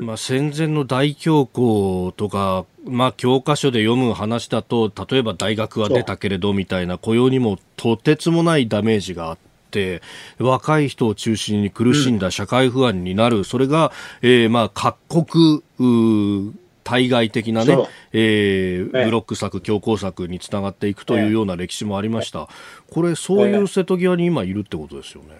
[0.00, 10.02] まあ、戦前の大恐慌とか、まあ、教科書で読む話だと、例えば大学は出たけれどみたいな雇用にもとてつもないダメージがあって。
[10.38, 15.62] 若い人を中心に苦しんだ社会不安になる、うん、それが、えー、まあ各国
[16.84, 17.76] 対外的なね、
[18.12, 22.48] えー、ブロック策、強硬策につながっていくというような歴史もありました、
[22.90, 25.38] これ、そういう瀬戸際に今いるってことですよね。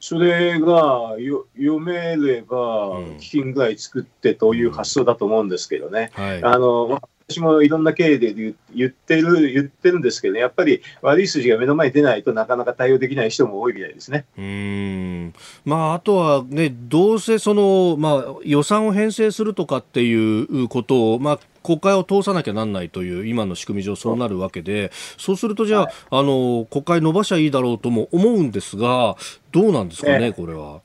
[0.00, 6.10] それがよ読めれば、基金ぐらい作ってという発想だと思うんですけどね。
[6.16, 14.24] うんはい、あの私もいろんな経緯で言ってる、言ってるんですけど、ね、やっぱり悪い筋が目の前に出ないとなかなか対応できない人も多いみたいですね。
[14.38, 15.34] うん。
[15.66, 29.16] まあ、あとはね、どうせその、まあ、予算を編成するとかっていうことを、まあ、国会を通さなきゃなんないという今の仕組み上そうなるわけで、そうするとじゃあ、はい、あの、国会伸ばしゃいいだろうとも思うんですが、
[29.52, 30.80] どうなんですかね、これは。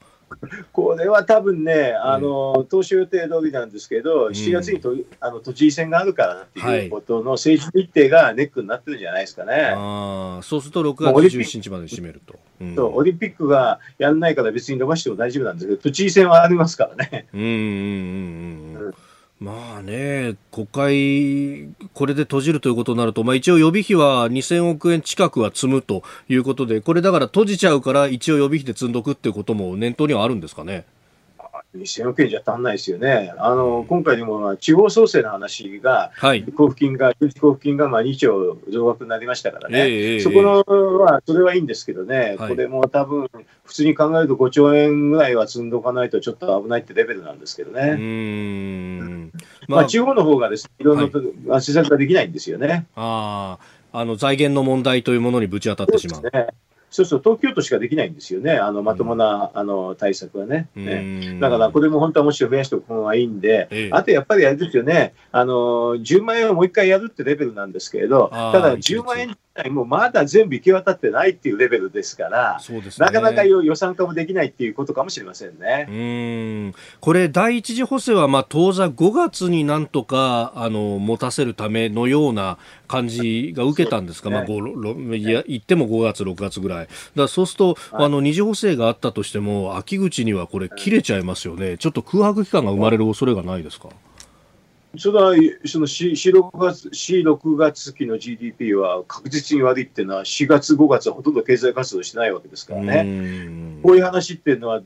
[0.72, 9.74] これは多分ね、あの、当初予定通りなんですけど、7月にと、あの都知事選があるからっていうことの政治日程がネックになってるんじゃないですかね。
[9.76, 12.39] あそうすると6月17日まで締めると。
[12.62, 17.28] うん、そうオリンピックがやらないから別に伸ばしても大丈夫なんですけど、都知事選はありますからね。
[17.34, 18.93] うんうんうんうん。
[19.43, 30.86] まあね、国会、これで閉じるということになると、まあ、一応予備費は2000億円近くは積むということで、これだから閉じちゃうから、一応予備費で積んどくっていうことも念頭にはあるんですかね？
[31.77, 33.33] 2000億円じゃ足んないですよね。
[33.38, 39.79] あの、今回でも地方創生の話が、はい、交付金が、交付金がまあ2兆増額になりましたからね。
[39.79, 40.63] えー、そこの
[40.99, 43.29] は、それはいいんですけどね、はい、これも多分、
[43.65, 47.95] 普通に考えると5兆円ぐらいは積んどかないとちょっと危ないってレベルなんですけどね。
[47.97, 49.31] うん。
[49.67, 51.03] まあ、まあ、地方の方がですね、いろんな、
[51.53, 52.86] はい、施策ができないんですよね。
[52.95, 53.57] あ
[53.91, 56.21] あ、あの、財源の問題というものにぶち当たってしまう。
[56.21, 56.47] うね。
[56.93, 60.69] そうそう、東京都しかできないんですよね、あのまともな、うん、あの対策はね。
[60.75, 61.39] ね。
[61.41, 69.36] だから、これも本当はもし増やしておく方がいいんで、ええ、あとやっぱりあれですよね、あの10万円をもう一回やるってレベルなんですけれど、ただ10万円
[69.70, 75.86] もうまだ全部行き渡ってないっていうレベルですから、ね、なかなか予算化もできないっていうことかもしれませんね。
[75.88, 86.88] うんこれ、第一次補正は、まあ、当座5月になんとかあの持たせるためのような感じが受けたんですか、すね、まあ、いや言っても5月、6月ぐらい。
[87.16, 93.89] だそうすると、はい、あの二次補正があったとしても、秋口にはこれ、切れちゃいますよね、ちょっと空白期間が生まれる恐れがないですか？
[94.95, 95.34] それは
[95.65, 103.79] その C, C6 月 C6 月期の GDP は確実に悪いっていうのは4月5月はほとんど経済活動しないわけですからね。
[103.82, 104.82] こういう話っていうのは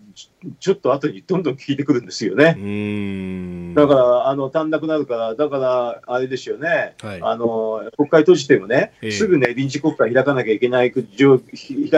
[0.59, 3.73] ちょっと後にどんどん聞いてくるんですよね。
[3.75, 11.03] だからあの足んなくなるからだからあれですよね、はい、あの国会閉じてもね、えー、すぐね臨時国会開かなきゃいけない開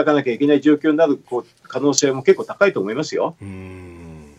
[0.03, 1.19] かなきゃいけない状況になる
[1.63, 3.35] 可能性も結構高いと思いますよ。
[3.39, 4.33] うん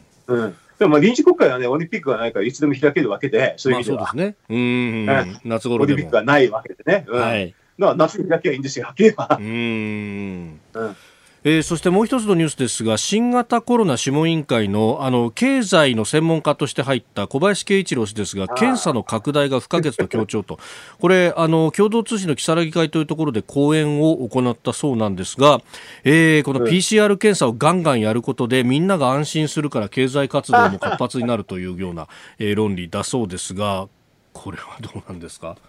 [0.81, 4.01] でもまあ臨時国会はね、オリンピックがないからいつでも開けるわけで、そういう意味では。
[4.01, 4.37] まあ、そうですね。
[4.49, 7.05] うん、夏頃オリンピックがないわけでね。
[7.07, 7.55] うん、はい。
[7.79, 9.37] だから夏に開けばいいんですよ、開ければ。
[9.39, 10.61] うん。
[10.73, 10.97] うん
[11.43, 20.59] えー、そしてもう一つのニュースですが新型コロナ諮問委員会のあの経済の専門家として入った小林慶一郎氏ですが検査の拡大が不可欠と強調と。
[21.01, 25.63] これあの共同通信の如月会というところで講演を行ったそうなんですが、
[26.05, 33.89] えー、この PCR 検査をガンガンやることでみんなが安心するから経済活動も活発になるというような、えー、論理だそうですが
[34.35, 35.57] これはどうなんですか？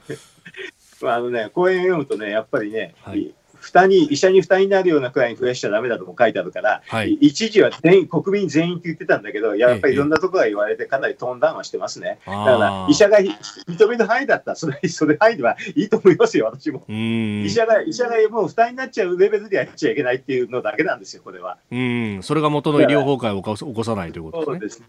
[1.03, 12.19] あのね、講演を読むとね、やっぱりね、はい負担に、医者に負担になるようなくらいに増やしちゃだめだとも書いてあるから、はい、一時は全員、国民全員って言ってたんだけど、やっぱりいろんなところが言われて、かなりトーンダウンはしてますね。
[12.25, 16.83] だから、医者が認める範囲だったら、それ、 それ範囲ではいいと思いますよ、私も。
[16.89, 21.57] 医者が、医者がもう負担になっちゃうレベルでやっちゃいけないっていうのだけなんですよ、これは。
[21.71, 24.87] うん、それが元の医療崩壊を起こさないということですね。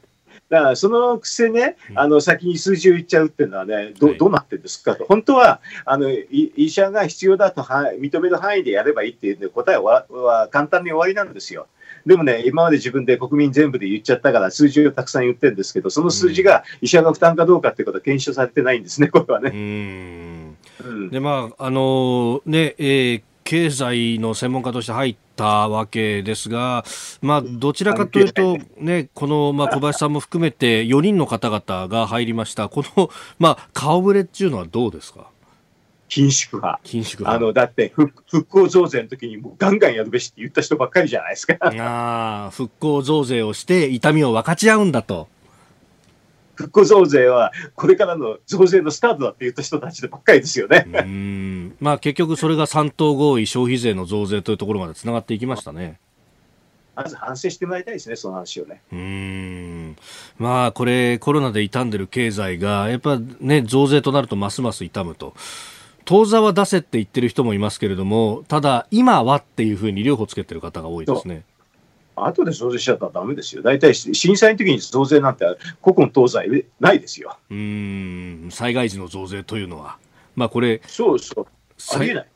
[0.53, 11.69] だからそのくせね、あの先に数字を言っちゃうっていうのはね、どどうなってるんですかと、本当はあの医者が必要だと認める範囲でやればいいっていう、答えはは簡単に終わりなんですよ。
[12.05, 19.53] でもね、今まで自分で国民全部で言っちゃったから、数字をたくさん言ってるんですけど、その数字が医者が負担かどうかっていうことは検証されてないんですね、これはね。
[19.55, 20.57] うん。
[21.11, 26.85] でまああのー、ねえー経済の専門家として入ったわけですが、
[27.21, 35.27] まあ、どちらかというと、ね、この、まあ、小林さんも含めて4人の方々が入りました、この、まあ、顔ぶれっていうのはどうですか？
[36.09, 36.81] 緊縮派。
[36.85, 37.33] 緊縮派。
[37.33, 41.57] あの、だって復、復興増税の時にもうガンガンやるべしって言った人ばっかりじゃないですか。
[41.63, 45.29] ああ、復興増税をして痛みを分かち合うんだと。
[46.55, 50.87] 復興増税はこれからの増税のスタートだって言った人たちでばっかりですよね。
[50.87, 55.99] うんまあ、結局それが3党合意消費税の増税というところまでつながっていきましたね。
[56.95, 58.83] まず反省してもらいたいですね、その話をね。
[58.93, 59.97] うん
[60.39, 65.35] まあ、これ、コロナで傷んでる経済が、やっぱね、増税となるとますます傷むと。
[66.05, 71.45] 当座は出せって言ってる人もいますけれども、ただ、今はっていうふうに両方つけてる方が多いですね。
[72.17, 73.63] 後で増税しちゃったらだめですよ。
[73.63, 75.45] 大体震災の時に増税なんて
[75.83, 77.37] 古今東西ないですよ。
[77.51, 79.99] うん災害時の増税というのは、
[80.37, 81.47] まあ、これそうそう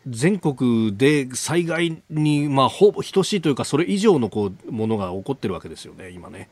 [0.09, 6.49] 全国で災害に、まあ、ほぼ等しいというかそれ以上のこうものが起こってるわけですよね、今ね。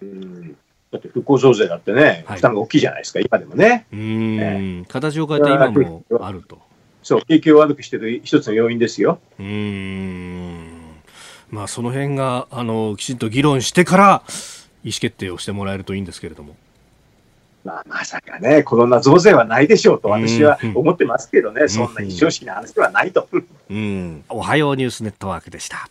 [0.00, 0.56] うん
[0.90, 3.86] だって復興増税だってね、負担が大きいじゃないですか、今でもね。
[3.92, 6.58] うん、形を変えて今もあると。
[7.02, 9.18] そう、景気を悪くしてる一つの要因ですよ。
[9.38, 10.67] うん
[11.50, 14.22] まあ、その辺があのきちんと議論してから
[14.84, 16.56] 意思決定をしてもらえるといいんですけれども。
[17.64, 23.28] まあ、まさかね、コロナ増税はないでしょうと私は思ってますけどね、そんな非常識な話ではないと。
[23.68, 25.88] うん、おはようニュースネットワークでした。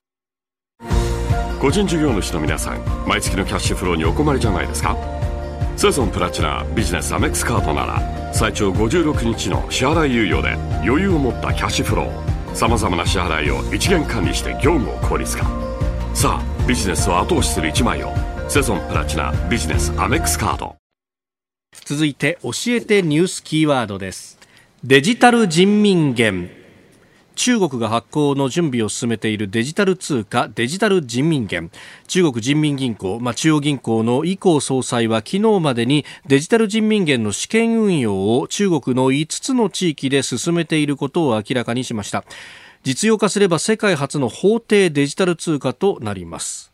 [1.60, 4.96] 個人事業主の皆さん、毎月のキャッシュフローにお困りじゃないですか？
[5.76, 15.46] セゾンプラチナビジネスアメックスカードなら最長56日の支払い猶予で余裕を持ったキャッシュフローさまざまな支払いを一元管理して業務を効率化。
[16.16, 18.12] さあビジネスを後押しする一枚を
[18.50, 20.76] セゾンプラチナビジネスアメックスカード。
[21.86, 24.40] 続いて教えてニュースキーワードです。
[24.84, 26.57] デジタル人民元。
[27.38, 31.70] 中国が発行の準備を進めているデジタル通貨デジタル人民元。
[32.08, 42.26] 中国人民銀行、まあ、中央銀行の以降総裁は昨日までにデジタル人民元の試験運用を中国の5つの地域で進めていることを明らかにしました。
[42.84, 46.72] 実用化すれば世界初の法定デジタル通貨となります。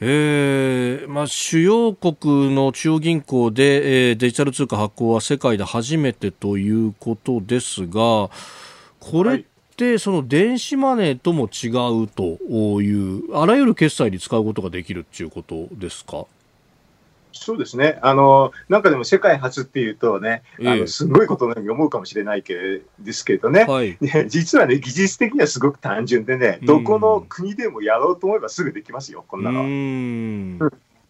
[0.00, 8.28] えーまあ、主要国の中央銀行で、えー、デジタル通貨発行は世界で初めてということですが、
[9.10, 9.44] これっ
[9.76, 11.68] てその電子マネーとも違
[12.04, 12.38] うと
[12.80, 16.24] いうあらゆる決済に使うことができるっていうことですか？
[17.34, 17.98] そうですね。
[18.02, 29.62] あの、なんかでも世界初っていうとね、えー、あのすごいことのように思うかもしれないけですけどね、はい、実はね、技術的にはすごく単純でね、どこの国でもやろうと思えばすぐできますよ、こんなの。
[29.62, 30.58] うん。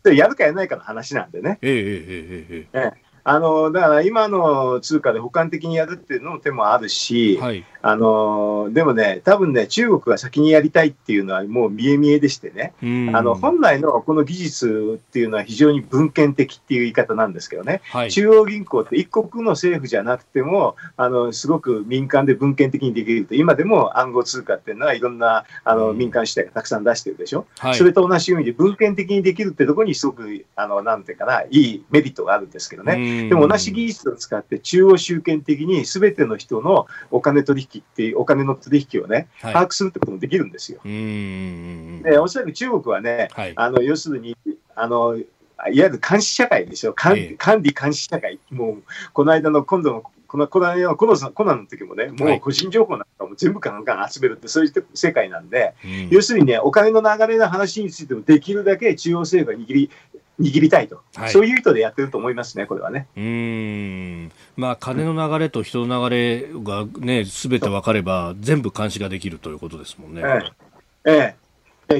[0.04, 1.58] でやるかやらないかの話なんでね。
[1.60, 2.92] えー、えー、えー、えー、
[3.24, 12.74] あのだから今の通貨で補完的にやるっていうのも手もあるし、はい、あのでもね、多分ね、中国が先にやりたいっていうのはもう見え見えでしてね、
[13.14, 33.11] あの本来のこの技術っていうのは非常に文献的っていう言い方なんですけどね、はい、中央銀行って一国の政府じゃなくても、あのすごく民間で文献的にできると、今でも暗号通貨っていうのはいろんなあの民間主体がたくさん出してるでしょ、はい、それと同じ意味で文献的にできるってところにすごく、あのなんていうかな、いいメリットがあるんですけどね。
[33.28, 40.80] でも同じ技術を使って中央集権的にすべての人のお金取引っていう、お金の取引をね、はい、把握するってこともできるんですよ。
[40.84, 44.36] で、おそらく中国はね、はい、あの、要するに、
[44.74, 45.26] あの、いわ
[45.70, 46.92] ゆる監視社会でしょ？
[46.92, 48.40] 管,、管理監視社会。
[48.50, 51.06] もう、この間の今度のこのこの間のコ
[51.44, 59.90] ナの時もね、もう個人情報なんかも全部ガンガン集めるって、そういう世界なんで、うん、要するにね、お金の流れの話についてもできるだけ中央政府が握り
[60.40, 63.06] 握りたいと、はい、そういう意図でやってると思いますね、これはね。
[63.16, 70.22] うんまあ、金の流れと人の流れがね、すべて分かれば、全部監視ができるということですもんね。
[71.04, 71.42] えええ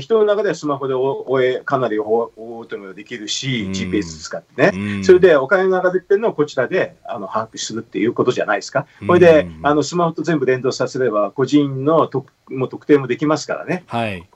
[0.01, 2.31] 人の中ではスマホで追え、かなり追
[2.65, 8.87] うというのができるし、GPS 使ってね、それでお金の流れてるのをこちらであの把握するっていうことじゃないですか。
[9.07, 13.85] これで、あのスマホと全部連動させれば、個人のとも特定もできますからね。
[13.87, 14.27] はい。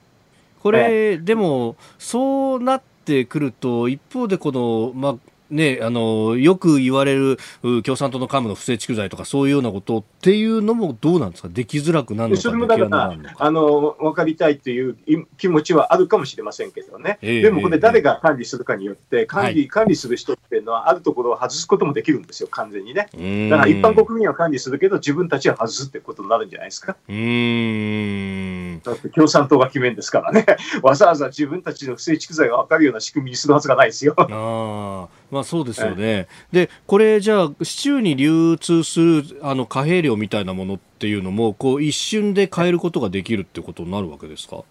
[0.63, 5.17] これ、でも、そうなってくると、一方でこの、まあ、
[5.51, 7.39] ね、あのよく言われる
[7.85, 14.97] 共産党の幹部の不正蓄財とかそういうようなことっていうのもどうなんですか、できづらくなるそれもだからあの分かりたいという
[15.39, 23.09] 気持ちはあるかもしれませんけどね、えー、でもこれ、誰が管理するかによって、管理、管理する人っていうのは、あるところを外すこともできるんですよ、完全にね。
[23.51, 26.97] だから一般国民は管理するけど、自分たちは外すってことになるんじゃないですか。
[27.09, 28.81] うん。
[28.83, 30.45] だって共産党が決めんですからね、
[30.83, 34.15] わざわざ自分たちの不正蓄財が分かるような仕組みにするはずがないですよ。
[34.19, 44.65] あまあ、そうですよね、でこれ、じゃあ、市中に流通するあの貨幣量みたいなものっていうのも、こう一瞬で変えることができるってことになるわけですか？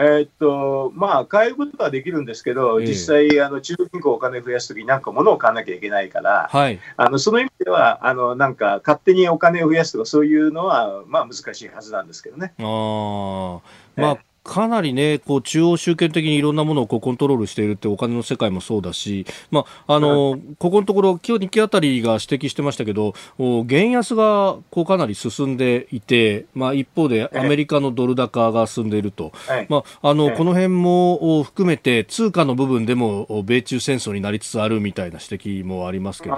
[0.00, 12.54] えー、っとまあ、変えることはできるんですけど、えー、実際、あの中国銀行お金増やすとき、なんか物を買わなきゃいけないから、はい、あのその意味ではあの、なんか勝手にお金を増やすとか、そういうのは、まあ、難しいはずなんですけどね。
[12.58, 13.60] あ
[13.96, 14.18] まあ、
[14.48, 29.32] かなりね、こう中央集権的にいろんなものをこうコントロールしているってお金の世界もそうだし、まあ、あの、ここのところ、今日日経あたりが指摘してましたけど、原安がこうかなり進んでいて、まあ、一方でアメリカのドル高が進んでいると、
[29.68, 36.36] まあ、あの、この辺も含めて通貨の部分でも米中戦争になりつつあるみたいな指摘もありますけど、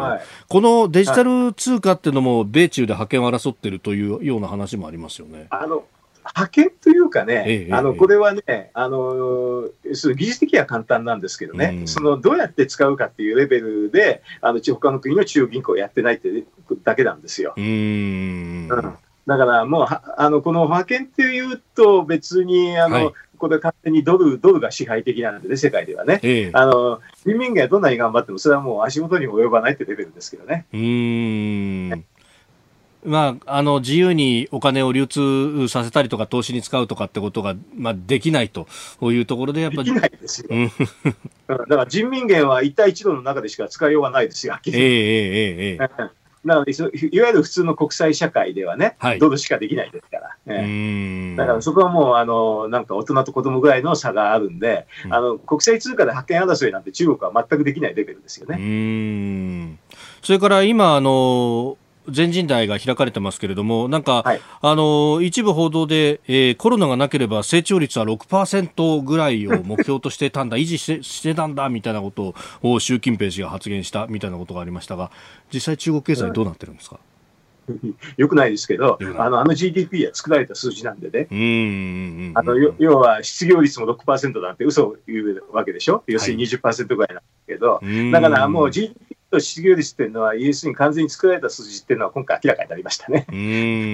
[0.48, 5.46] このデジタル通貨っていうのも米中で覇権を争っているというような話もありますよね。
[5.50, 5.84] あの
[6.34, 16.44] 派遣というかね、ええ、あのこれはね、あの技術的には簡単なんですけどね、うん、そのどうやって使うかっていうレベルで、あの他の国の中央銀行やってないって
[16.84, 17.54] だけなんですよ。
[17.56, 23.14] うん、だからもうあのこの派遣っていうと、別にあの、はい。
[23.40, 26.20] これ勝手にドルドルが支配的なんでね、世界ではね。
[26.22, 30.66] ええ、あの人民元がどんなに頑張っても、それはもう足元に及ばないってレベルですけどね。
[30.74, 32.04] うん
[33.04, 38.66] まあ、あの自由にお金を流通させたりとか投資に使うとかってことが、まあ、できないと
[39.00, 39.92] いうところでやっぱり。
[39.92, 40.48] できないですよ。
[41.48, 46.20] だから人民元は一帯一路の中でしか使いようがないですよ、ええええええ。
[46.44, 50.36] なので、いわゆる普通の国際社会ではね、はい、ドルしかできないですから。
[50.46, 59.78] えー、だからそこはもう、あの、なんか大人と子供ぐらいの差があるんで、うん、あの、国際通貨で覇権争いなんて中国は全くできないレベルですよね。
[60.22, 61.76] それから今、あの、
[62.10, 75.10] 全人代が開かれてますけれども、なんか、はい、あの一部報道で、えー、コロナがなければ成長率は6%ぐらいを目標としてたんだ、 維持してしてたんだみたいなことを習近平氏が発言したみたいなことがありましたが、
[75.52, 76.98] 実際、中国経済、どうなってるんですか？
[78.16, 81.26] よくないですけど、あのあの GDP は作られた数字なんでね、
[82.34, 93.26] あの要は失業率も6%なんて嘘を言うわけでしょ、要するに20%ぐらいなんですけど、はい、だからもう GDP と失業率っていうのは、要するに完全に作られた数字っていうのは今回明らかになりましたね。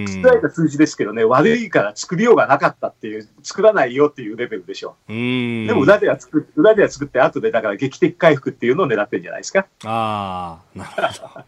[0.08, 5.12] 作られた数字ですけどね、悪いから作りようがなかったっていう、作らないよっていうレベルでしょう。
[5.12, 9.66] でも裏では作裏では作って、後でだから劇的回復っていうのを狙ってるんじゃないですか。
[9.84, 11.44] ああ、なるほど。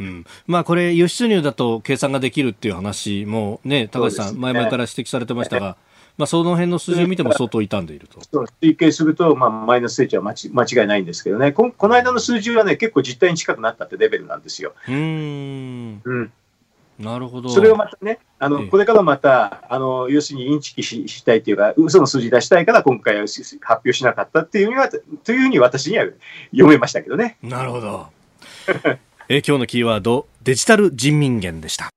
[0.00, 5.76] うん、まあこれ、輸出入だと計算ができるっていう話もね、高橋さん、前々から指摘されてましたが、
[6.22, 8.20] まあ、その辺の数字を見ても相当傷んでいると。
[8.60, 10.32] 推計すると、まあ、マイナス成長は間
[10.82, 14.72] 違いないんですけどねこ、この間の数字はね、結構実態に近くなったってレベルなんですよ。
[14.86, 16.32] うんうん
[17.00, 17.48] なるほど。
[17.48, 26.04] それをまたね、あの、これからまた、あの、要するにインチキししたいというか、嘘の数字出したいから今回は発表しなかったっていうには、というふうに私には
[26.52, 27.38] 読めましたけどね。
[27.42, 28.06] なるほど。
[29.28, 31.88] え今日のキーワード、デジタル人民元でした。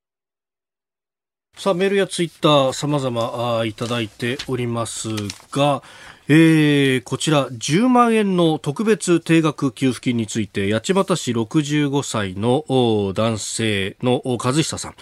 [1.58, 5.08] さあ、メールやツイッターさまざまいただいております
[5.52, 5.84] が、
[6.28, 12.66] えー、こちら10万円の特別定額給付金について八街市65歳の
[13.14, 14.96] 男性の和久さん。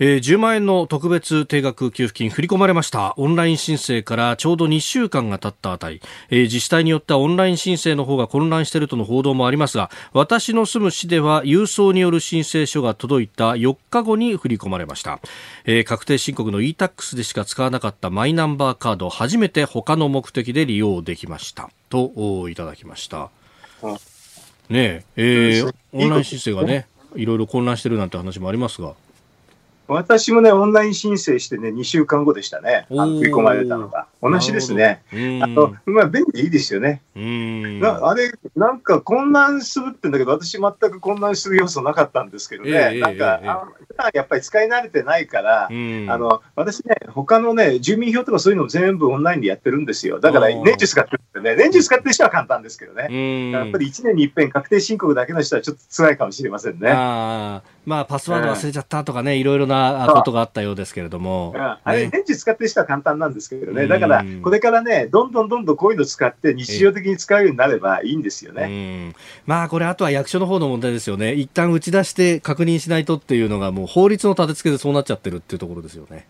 [0.00, 3.12] えー、10万円の特別定額給付金振り込まれました。
[3.18, 15.20] オンライン申請からちょうど2週間が経ったあたり、えー、自治体によってはオンライン申請の方が混乱しているとの報道もありますが私の住む市では郵送による申請書が届いた4日後に振り込まれました、
[15.66, 21.70] えー、確定申告の e-tax でしか使わなかったマイナンバーカード初めて他の目的で利用できました。
[21.90, 23.30] といただきました。
[24.68, 26.86] ねええー、オンライン申請がね
[27.16, 28.94] いろいろ混乱してるなんて話もありますが
[29.94, 34.06] 私もね、オンライン申請してね、2週間後でしたね、あの振り込まれたのが。
[34.22, 35.02] 同じですね。
[35.12, 37.00] あのまあ、便利でいいですよね。
[37.14, 43.50] なあれ、なんか混乱するってんだけど、私、全く混乱する要素なかったんですけどね、えー、なんか、えー、
[43.96, 50.20] あやっぱり使い慣れてないから、あの私ね、他のね、住民票とかそういうの全部オンラインでやってるんですよ。
[50.20, 56.90] だから、年中使ってるんでね、年中使ってる人は簡単ですけどね、やっぱり1年に一遍確定申告だけの人はちょっと辛いかもしれませんね。
[57.86, 61.54] あまあ、パスワード忘れちゃったとかね、いろいろなことがあったようですけれども。
[61.56, 69.14] あれ、年中使ってる人は簡単なんですけどね、だから、これからね、どんどんどんどんこういうの使って、日常的に使うようになればいいんですよね。
[69.46, 76.26] まあ、これ、あとは役所の方の問題ですよね、一旦打ち出して確認しないとっていうのが、もう法律の立て付けでそうなっちゃってるっていうところですよね。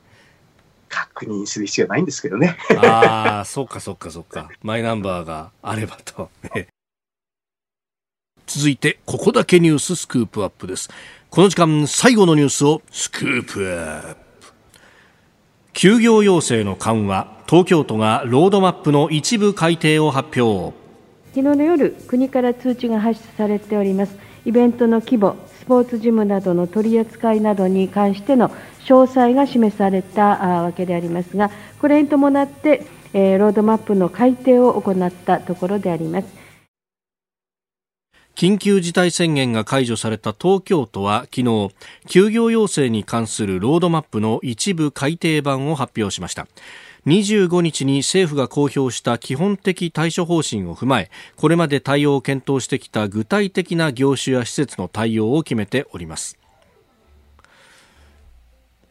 [0.89, 2.57] 確認する必要ないんですけどね。
[2.77, 4.49] ああ、そっかそっかそっか。
[4.63, 6.31] マイナンバーがあればと。
[8.47, 10.91] 続いて、ここだけニューススクープアップです。
[11.31, 14.17] この時間、最後のニュースをスクープアップ。
[15.73, 20.75] 休業要請の緩和、東京都がロードマップの一部改定を発表。
[21.33, 24.17] 昨日の夜、国から通知が発出されております。
[24.45, 28.49] イベントの規模、スポーツジムなどの取り扱いなどに関しての
[28.87, 36.40] 詳細が示されたわけでありますが、これに伴って、えロードマップの改定を行ったところであります。
[38.35, 41.71] 緊急事態宣言が解除された東京都は昨日
[42.07, 46.47] 休業要請に関するロードマップの一部改訂版を発表しました。
[47.07, 56.40] 25日に政府が公表した基本的対処方針を踏まえこれまで対応を検討してきた具体的な業種や施設の対応を決めております。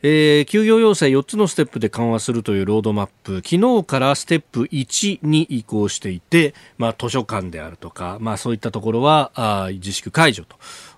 [0.02, 3.42] えー、休業要請4つのステップで緩和するというロードマップ。
[3.44, 10.46] 昨日からステップ1に移行していて、まあ、図書館であるとか、まあ、そういったところはあ自粛解除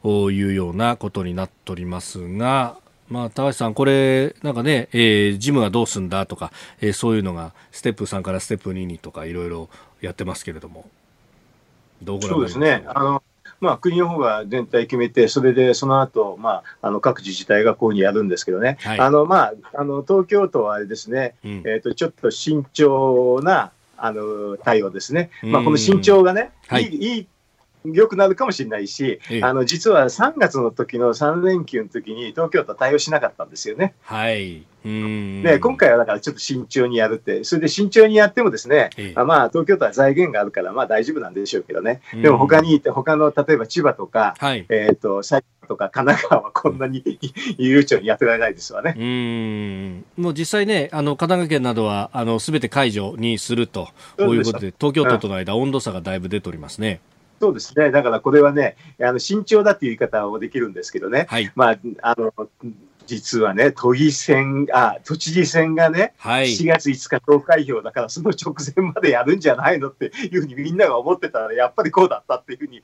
[0.03, 2.77] というようなことになっておりますが、
[3.09, 9.67] まあ、高橋さん、これ、なんかね、えー、ジムはどうすんだとか、えー、そういうのがステップ3からステップ2にとかいろいろ
[9.99, 10.87] やってますけれども、
[12.03, 13.30] どうご覧になりますか？
[13.61, 27.27] まあ、国の方が全体決めて、それでその後、まあ、あの各自治体がこういうふうにやるんですけどね、はい、あのまあ、あの東京都はあれですね、うん、えーと、ちょっと慎重なあの対応ですね、まあ、この慎重がね、いいいい
[27.85, 33.93] 良くなるかもしれないし、ええ、あの実は3月の時の3連休の時に東京都は対応しなかったんですよね。
[34.01, 34.63] はい。
[34.83, 42.01] で今回はだからちょっと慎重にやるって、それで慎重にやってもですね、まあ東京都は財源があるからまあ大丈夫なんでしょうけどね。
[42.13, 47.03] でも他にいて他の例えば千葉とか、はい、えと埼玉とか神奈川はこんなに
[47.59, 48.95] 悠長にやってられないですわね。
[48.97, 57.01] うんもう実際ね、あの神奈川県などはあのすべて解除にするということで、東京都との間、温度差がだいぶ出ておりますね。
[57.41, 57.89] そうですね。
[57.89, 61.25] だからこれはね、あの慎重だっていう言い方もできるんですけどね。
[61.27, 62.31] はい、まあ、あの、
[63.07, 72.83] 実はね、都議選、あ、都知事選がね、はい、7月5日投開票だから、その直前までやるんじゃないのっていうふうにみんなが思ってたら、やっぱりこうだったっていうふうに、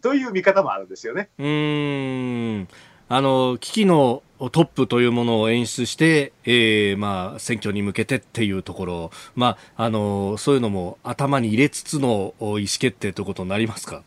[0.00, 1.28] という見方もあるんですよね。
[1.38, 2.68] うん。
[3.14, 14.02] あの、危機のトップというものを演出して、えー、まあ、選挙に向けてっていうところ、まあ、あの、そういうのも頭に入れつつの意思決定ということになりますか？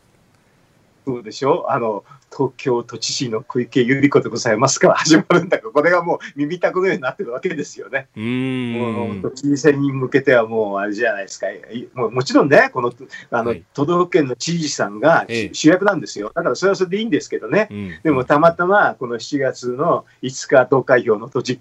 [1.06, 1.70] そうでしょ？
[1.70, 2.02] あの、
[2.36, 8.08] 東京都知事の小池百合子でございますから始まるんだから、これがもう耳たくのようになってるわけですよね。
[8.14, 11.46] うんもう都知事選に向けてはもうあれじゃないですか。
[11.94, 12.92] もうもちろんね、この
[13.30, 16.30] あの、はい、都道府県の知事さんが主役なんですよ。
[16.34, 17.68] だからそれはそれでいいんですけどね。
[17.70, 21.60] うん、でもたまたまこの7月の5日投開票の都知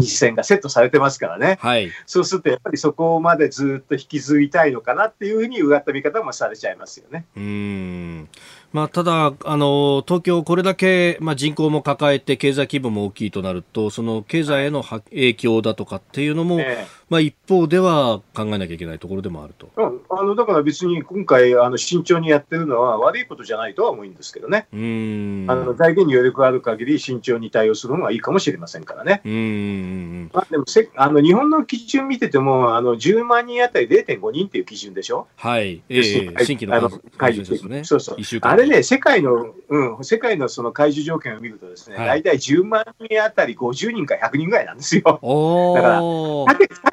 [0.00, 7.24] 実践がセットされてますからね、はい、そうするとやっぱりそこまでずっと引き継ぎたいのかなっていうふうにうがった見方もされちゃいますよね。
[7.36, 8.28] うん
[8.72, 19.70] まあ、ただあの、東京、これだけ、まあ、人口も抱えて経済規模も大きいとなるとその経済への影響だとかっていうのも、えーまあ、一方では考えなきゃいけないところでもあると。
[19.76, 25.46] うん、あのだから別に今回、あの慎重にやってるのは悪いことじゃないとは思うんですけどね、うん。
[25.48, 29.22] あの財源に余力がある限り慎重に対応するのがいいかもしれませんからね。
[29.24, 35.26] うんまあ、でもせあの日本の基準見てても、あの10万人当たり0.5人っていう基準でしょ？
[35.36, 37.84] はい、えー、新規の解除ですね。
[37.84, 38.16] そうそう。
[38.42, 45.02] あれね、世界の、うん、世界のその解除条件を見るとですね、はい、大体10万人当たり50人か100人ぐらいなんですよ。
[45.04, 46.02] だから、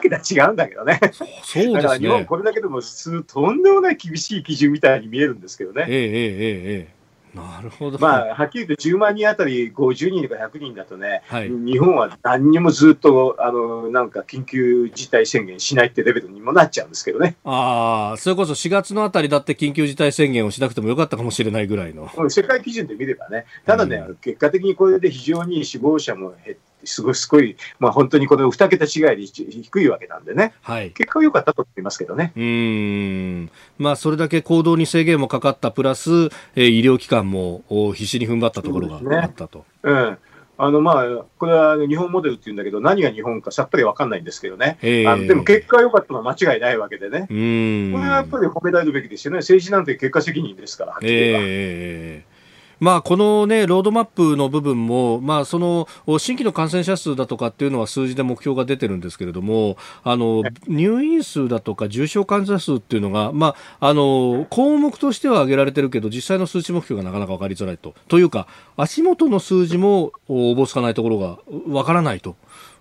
[0.08, 1.00] 違うんだけどね。
[1.14, 1.74] そうですね。
[1.74, 5.86] だから日本これだけでもとんでもない厳しい基準みたいに見えるんですけどね。
[5.88, 6.96] ええええええ。
[7.36, 8.00] なるほど。
[8.00, 17.36] まあ、はっきり言って10万人あたり50人とか100人だとね、はい、日本は何にもずっと、あの、なんか緊急事態宣言しないってレベルにもなっちゃうんですけどね。
[17.44, 22.10] ああ、それこそ4月のあたりだって緊急事態宣言をしなくてもよかったかもしれないぐらいの。
[22.30, 23.46] 世界基準で見ればね。
[23.66, 32.34] ただね、うん、結果的にこれで非常に死亡者も減って、すごい、すごい、まあ本当にこの2桁違いで低いわけなんでね、はい、結果は良かったと思いますけどね。
[32.36, 33.52] うん。
[33.78, 37.64] まあ、それだけ行動に制限もかかったプラス、えー、医療機関も
[37.94, 39.66] 必死に踏ん張ったところがあったと。
[39.84, 40.18] うね、うん。
[40.58, 52.35] あのまあ、これは日本モデルっていうんだけど、何が日本かさっぱり分かんないんですけどね、あのでも結果が良かったのは間違いないわけでね、これはやっぱり褒められるべきですよね、政治なんて結果責任ですから、はっきり言えば。
[52.80, 55.88] えーまあ、この、ね、ロードマップの部分も、まあ、その
[56.20, 67.96] 新規の感染者数だとかっていうのは数字で目標が出てるんですけれどもあの入院数だとか重症患者数っていうのが、まあ、あの項目としては挙げられてるけど実際の数値目標がなかなか分かりづらいと。
[68.08, 68.48] というか
[68.78, 72.36] 足元の数字もおぼつかないところが分からないと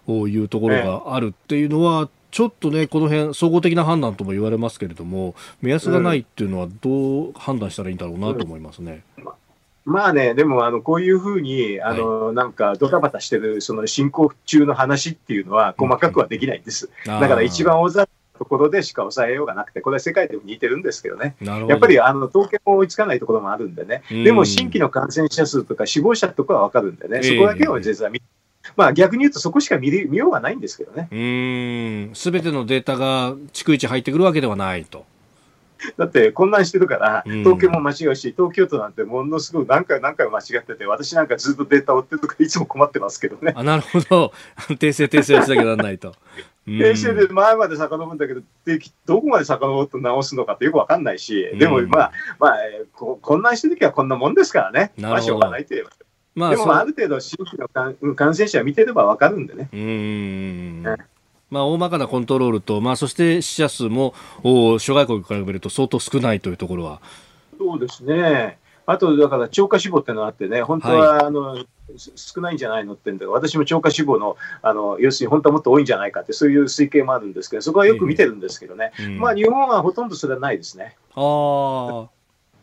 [0.08, 9.04] いうところがあるっていうのは、ちょっとね、この辺、総合的な判断とも言われますけれども、目安がないっていうのは、どう判断したらいいんだろうなと思いますね。
[9.18, 9.24] うん
[9.84, 16.88] まあね、でもあのこういうふうにあの、はい、なんかドタバタしてるその進行中の話っていうのは細かくはできないんです。
[17.04, 18.08] だから一番大ざ
[18.38, 21.52] ところでしか抑えようがなくて、これは世界でも似てるんですけどね、ど。
[21.68, 28.22] やっぱりあの統計も追いつかないところもあるんでね、でも新規の感染者数とか死亡者とかは分かるんでね、そこだけを実は見
[28.76, 31.08] まあ逆に言うとそこしか見見ようがないんですけどね。
[32.14, 35.04] すべてのデータが逐一入ってくるわけではないと。
[35.96, 43.52] だって混乱してるから、東京も間違うし、東京都なんてものすごい何回何回も間違ってて、私なんかずっとデータ追ってるとか、いつも困ってますけどね。
[43.56, 44.32] あなるほど、
[44.70, 46.14] 訂正、訂正しなきゃならないと。
[46.66, 52.54] 訂正で前まで遡るんだけど、でどこまで遡って直すのかってよくわかんないし、でもまあ、まあ、
[52.94, 55.90] こ混乱してるときはこんなもんですからね、まあ、しょうがないと言えば。
[56.34, 57.58] まあ、でもある程度、新規
[58.02, 59.68] の感染者見てればわかるんでね。
[59.72, 60.82] うん。
[60.82, 60.96] ね
[61.50, 67.00] まあ、大まかなコントロールと、まあ、そして死者数も諸外国から比べると相当少ないというところは。
[67.58, 68.58] そうですね。
[68.86, 71.64] あと、だから超過死亡っていうのがあってね、本当は、はい、あの
[72.16, 80.96] 少ないんじゃないのってんだ私も超過死亡のあの、要するに本当はもっと多いんじゃないかって、そういう推計もあるんですけど、そこはよく見てるんですけどね、えーうん、まあ日本はほとんどそれはないですね。
[81.14, 82.08] あ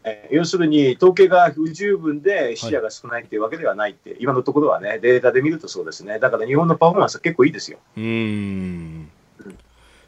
[0.03, 7.77] え要するに統計が不十分で死者が少ないというわけではないって、はい、今のところはね、データで見るとそうですね、だから日本のパフォーマンスは結構いいですよ。
[7.97, 9.09] うん。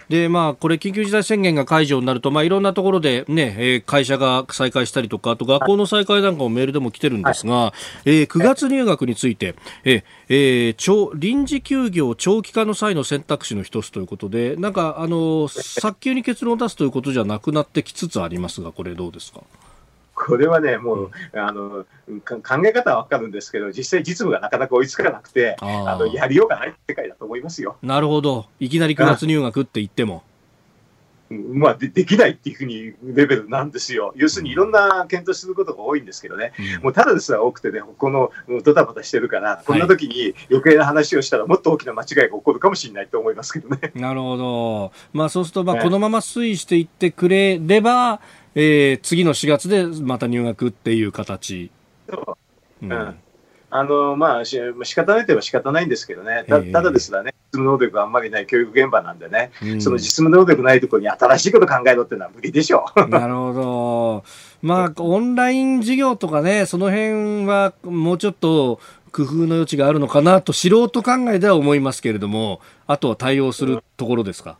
[0.10, 7.74] でまあ、これ、緊急事態宣言が解除になると、まあ、いろんなところで、ねえー、会社が再開したりとか、あと学校の再開なんかもメールでも来てるんですが、は
[8.06, 19.42] い、えー、9月入学について、ええー、長臨時休業長期化の際の選択肢の一つということで、なんか、あの早急に結論を出すということじゃなくなってきつつありますが、これ、どうですか？
[20.26, 21.86] これはね、もう、うん、あの
[22.26, 27.78] 考え方は分かるんですけど、実際、実務がなかなか追いつかなくて、あのやりようがない世界だと思いますよ。
[27.82, 30.24] なるほど、いきなり9月入学って言っても。
[31.30, 34.14] まあで、できないっていうふうにレベルなんですよ。
[34.16, 38.32] 要するにいろんな検討することが多いんですけどね、うん、もうただですら多くてね、この
[38.64, 43.92] ドタバタしてるから、こんな時に余計な話をしたら、もっと大きな間違いが起こるかもしれないと思いますけどね。
[43.96, 44.92] なるほど。
[45.12, 48.20] まあそうすると、まあこのまま推移していってくれれば、
[48.56, 51.72] えー、次の4月でまた入学っていう形。
[52.10, 52.38] そ
[52.82, 52.86] う。
[52.86, 53.16] うん。
[53.76, 56.46] あの、まあ、し仕方ないといえば仕方ないんですけどね。
[56.48, 63.00] たただですらね、実務能力があんまりない教育現場なんでね、うん、その実務能力ないところに新しいこと考えろっていうのは無理でしょう。
[63.10, 64.24] なるほど。
[64.62, 68.80] まあ、オンライン授業とかね、その辺はもうちょっと
[69.12, 74.58] 工夫の余地があるのかなと素人考えでは思いますけれども、あとは対応するところですか？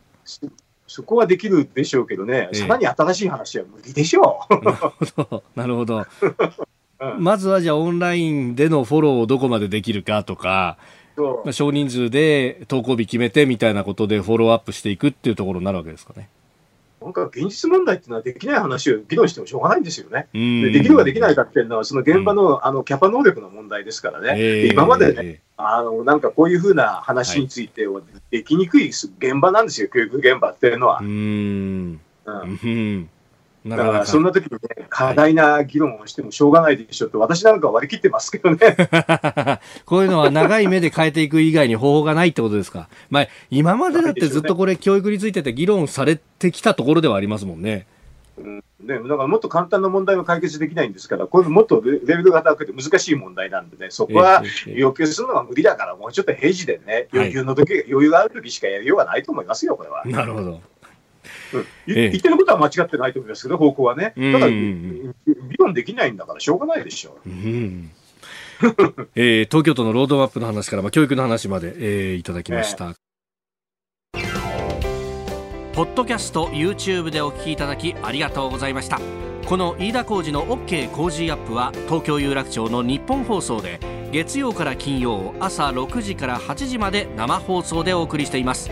[0.96, 4.54] そこはできるでしょうけどね、さらに新しい話は無理でしょう。
[5.60, 5.98] なるほど。
[5.98, 6.36] なるほ
[7.10, 7.18] ど。
[7.18, 10.78] まずはじゃあオンラインでのフォローをどこまでできるかとか、
[11.18, 16.30] まあ、少人数で投稿日決めてみたいなことでフォローアップしていくっていうところになるわけですかね。
[17.04, 20.28] なんか現実問題っていうのはできない話を議論してもしょうがないんですよね。
[20.34, 24.34] でできるかできないかっていうのは、その現場の,、あのキャパ能力の問題ですからね。
[24.38, 28.02] えー、今までね、あのなんかこういうふうな話については
[28.32, 31.00] できにくい現場なんですよ、教育現場っていうのは。
[31.02, 32.32] うん、う
[32.68, 33.10] ん
[33.66, 38.58] だからそんな時にね、過大な議論をしてもしょうがないでしょって、私なんか割り切ってますけどね。
[39.86, 42.90] こういうのは長い目で変えていく以外に方法がないってことですか？
[43.10, 47.88] まあ、今までだってずっとこれ、教育についてて議論されてきたところではありますもんね。
[48.38, 60.04] うん、ね、だからもっと簡単な問題も解決できないんですから、これもっとレベルが高くて難しい問題なんでね、そこは要求するのは無理だから、もうちょっと平時でね、余裕の時、はい、余裕がある時しかやりようがないと思いますよ、これは。
[60.06, 60.62] なるほど。
[61.88, 64.14] 言ってることは間違ってないと思いますけど、方向はね。
[64.16, 65.14] ただ、議
[65.58, 67.30] 論できないんだからしょうがないでしょう。
[67.30, 67.92] うん
[69.16, 72.96] えー、東京都のロードマップの話から、まあ、教育の話まで、えー、いただきました。
[74.16, 79.00] えー、ポッドキャスト YouTube でお聞きいただきありがとうございました。
[79.46, 83.80] この飯田浩司の OK 工事アップは東京有楽町の日本放送で
[84.12, 88.72] 月曜から金曜朝6時から8時まで生放送でお送りしています